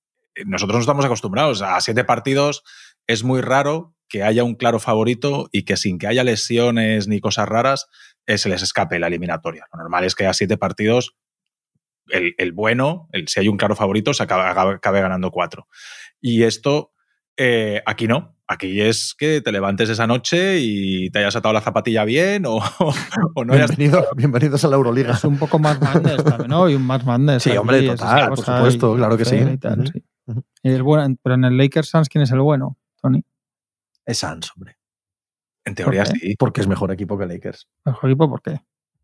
[0.46, 2.64] nosotros no estamos acostumbrados a siete partidos.
[3.08, 7.22] Es muy raro que haya un claro favorito y que sin que haya lesiones ni
[7.22, 7.88] cosas raras
[8.28, 9.66] eh, se les escape la eliminatoria.
[9.72, 11.16] Lo normal es que a siete partidos
[12.10, 15.68] el, bueno, si hay un claro favorito, se acabe ganando cuatro.
[16.20, 16.92] Y esto
[17.38, 18.36] eh, aquí no.
[18.48, 22.58] Aquí es que te levantes esa noche y te hayas atado la zapatilla bien o,
[23.36, 25.14] o no hayas Bienvenido- bienvenidos a la Euroliga.
[25.14, 26.70] Es un poco más Madness también, ¿no?
[26.70, 27.44] Y un más Madness.
[27.44, 29.38] Sí, aquí, hombre, total, por supuesto, y claro que sí.
[29.38, 30.04] y tal, Ujú, sí.
[30.26, 30.44] ujú.
[30.64, 33.24] Y el bueno, pero en el Lakers Suns, ¿quién es el bueno, Tony?
[34.06, 34.78] Es Suns, hombre.
[35.64, 36.36] En teoría sí.
[36.38, 37.70] Porque es mejor equipo que Lakers.
[37.86, 38.60] Mejor equipo, ¿por qué?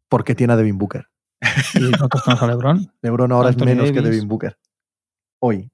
[0.10, 1.08] Porque tiene a Devin Booker.
[1.76, 4.02] Y tenemos a LeBron, LeBron ahora Anthony es menos que.
[4.02, 4.58] Devin Booker.
[5.40, 5.72] Hoy.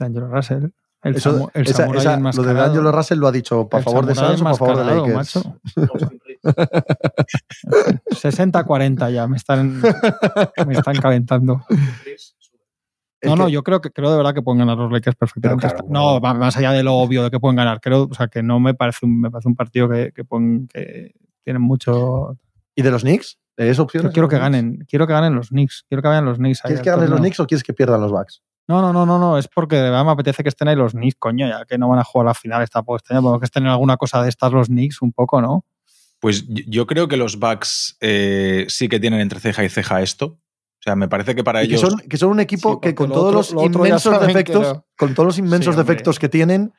[0.00, 0.66] D'Angelo Russell.
[1.02, 2.54] El, Eso- samu- el esa- samurái esa- lo de.
[2.54, 5.14] D'Angelo Russell lo ha dicho por El favor de Suns o por favor de Lakers.
[5.14, 5.60] macho.
[8.10, 9.80] 60-40 ya, me están,
[10.66, 11.64] me están calentando.
[13.22, 15.68] No, no, yo creo que creo de verdad que pueden ganar los Lakers perfectamente.
[15.68, 18.42] Claro, no, más allá de lo obvio de que pueden ganar, creo, o sea, que
[18.42, 22.36] no me parece un, me parece un partido que, que, pueden- que tienen mucho.
[22.74, 23.38] ¿Y de los Knicks?
[23.56, 24.08] ¿Es opción?
[24.10, 26.62] Quiero que ganen, quiero que ganen los Knicks, quiero que vayan los Knicks.
[26.62, 27.20] ¿Quieres que ganen los.
[27.20, 28.42] Knicks o quieres que pierdan los Bucks?
[28.70, 30.92] No, no, no, no, no, es porque de verdad me apetece que estén ahí los
[30.92, 33.46] Knicks, coño, ya que no van a jugar las finales tampoco este año, podemos que
[33.46, 35.64] estén en alguna cosa de estas los Knicks un poco, ¿no?
[36.20, 40.26] Pues yo- creo que los Bucks eh, sí que tienen entre ceja y ceja esto.
[40.26, 41.90] O sea, me parece que para Y que ellos.
[41.90, 44.86] son, que son un equipo Sí, que con lo todos otro- los inmensos defectos, no.
[44.96, 46.72] con todos los inmensos defectos que tienen,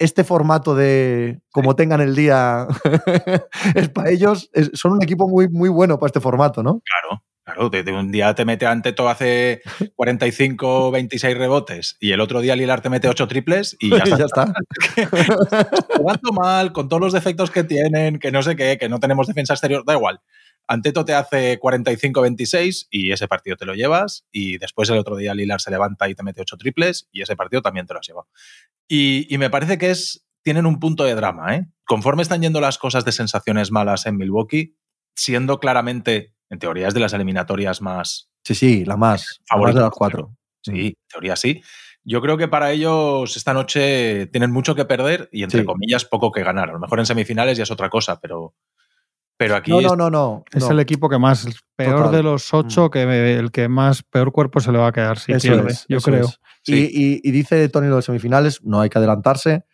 [0.00, 2.66] este formato de como tengan el día
[3.74, 6.80] es para ellos, es- son un equipo muy, muy bueno para este formato, ¿no?
[6.84, 7.22] Claro,
[7.54, 7.70] claro.
[7.70, 9.62] De, de un día te mete Anteto hace
[9.96, 14.18] 45, 26 rebotes y el otro día Lilar te mete 8 triples y ya está.
[14.18, 14.52] ya está.
[15.96, 19.26] jugando mal, con todos los defectos que tienen, que no sé qué, que no tenemos
[19.26, 20.20] defensa exterior, da igual.
[20.70, 25.34] Anteto te hace 45-26 y ese partido te lo llevas y después el otro día
[25.34, 28.06] Lilar se levanta y te mete 8 triples y ese partido también te lo has
[28.06, 28.28] llevado.
[28.86, 31.66] Y, y me parece que es tienen un punto de drama, ¿eh?
[31.84, 34.76] Conforme están yendo las cosas de sensaciones malas en Milwaukee,
[35.14, 39.40] siendo claramente, en teoría es de las eliminatorias más Sí, sí, la más.
[39.50, 40.34] La más de las cuatro.
[40.62, 41.60] Sí, en teoría sí.
[42.04, 45.66] Yo creo que para ellos esta noche tienen mucho que perder y, entre Sí.
[45.66, 46.70] comillas, poco que ganar.
[46.70, 48.54] A lo mejor en semifinales ya es otra cosa, pero,
[49.36, 50.44] pero aquí No, es- no, no, no.
[50.52, 50.70] Es no.
[50.70, 51.46] el equipo que más,
[51.76, 52.12] peor Total.
[52.12, 52.16] Mm.
[52.16, 53.02] de los ocho, que
[53.36, 56.00] el que más peor cuerpo se le va a quedar si Eso pierde, es, yo
[56.00, 56.24] creo.
[56.24, 56.40] es.
[56.64, 59.64] Y, y- y dice Tony lo de semifinales, no hay que adelantarse,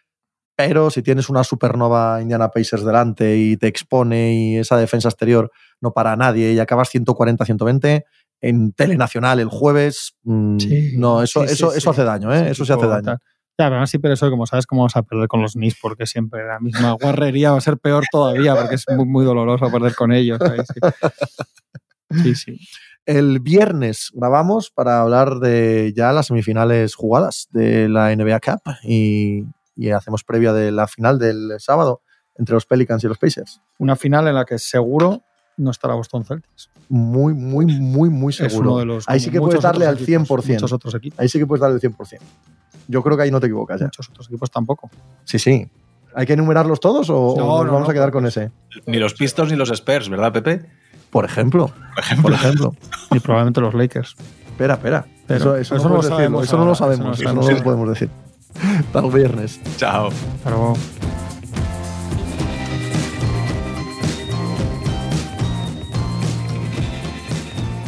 [0.56, 5.50] pero si tienes una supernova Indiana Pacers delante y te expone y esa defensa exterior
[5.84, 8.04] no para nadie y acabas 140-120
[8.40, 11.78] en Telenacional el jueves, mm, Sí, no, eso, sí, eso, sí.
[11.78, 12.50] eso hace daño, ¿eh?
[12.50, 13.02] Eso sí hace daño.
[13.02, 13.18] tal.
[13.56, 16.44] Ya, pero pero eso, como sabes, cómo vas a perder con los Knicks, porque siempre
[16.44, 20.12] la misma guarrería va a ser peor todavía, porque es muy, muy doloroso perder con
[20.12, 20.40] ellos.
[22.10, 22.34] sí.
[22.34, 22.58] sí.
[23.06, 29.44] El viernes grabamos para hablar de ya las semifinales jugadas de la NBA Cup y,
[29.76, 32.02] y hacemos previa de la final del sábado
[32.36, 33.60] entre los Pelicans y los Pacers.
[33.78, 35.22] Una final en la que seguro
[35.56, 36.70] no estará Boston Celtics.
[36.88, 38.70] Muy, muy, muy, muy Es seguro.
[38.72, 39.08] uno de los.
[39.08, 40.52] ahí sí que puedes darle al otros equipos, 100%.
[40.54, 41.18] Muchos otros equipos.
[41.20, 42.18] Ahí sí que puedes darle el 100%.
[42.88, 43.86] Yo creo que ahí no te equivocas ya.
[43.86, 44.90] Muchos otros equipos tampoco.
[45.24, 45.68] Sí, sí.
[46.14, 48.50] ¿Hay que enumerarlos todos o, o No, nos no, vamos no, a quedar con ese?
[48.86, 50.64] ni los Pistons ni los Spurs, ¿verdad, Pepe?
[51.10, 51.68] Por ejemplo.
[51.94, 52.22] Por ejemplo.
[52.22, 52.74] Por ejemplo.
[53.12, 54.14] Y probablemente los Lakers.
[54.46, 55.06] espera, espera.
[55.26, 57.06] Pero eso, eso eso no, no lo decirlo, sabemos Eso no lo no sabemos.
[57.06, 57.58] lo Eso no sabemos.
[57.60, 58.10] lo podemos decir.
[58.86, 59.60] Hasta el viernes.
[59.76, 60.10] Chao.
[60.44, 60.74] Pero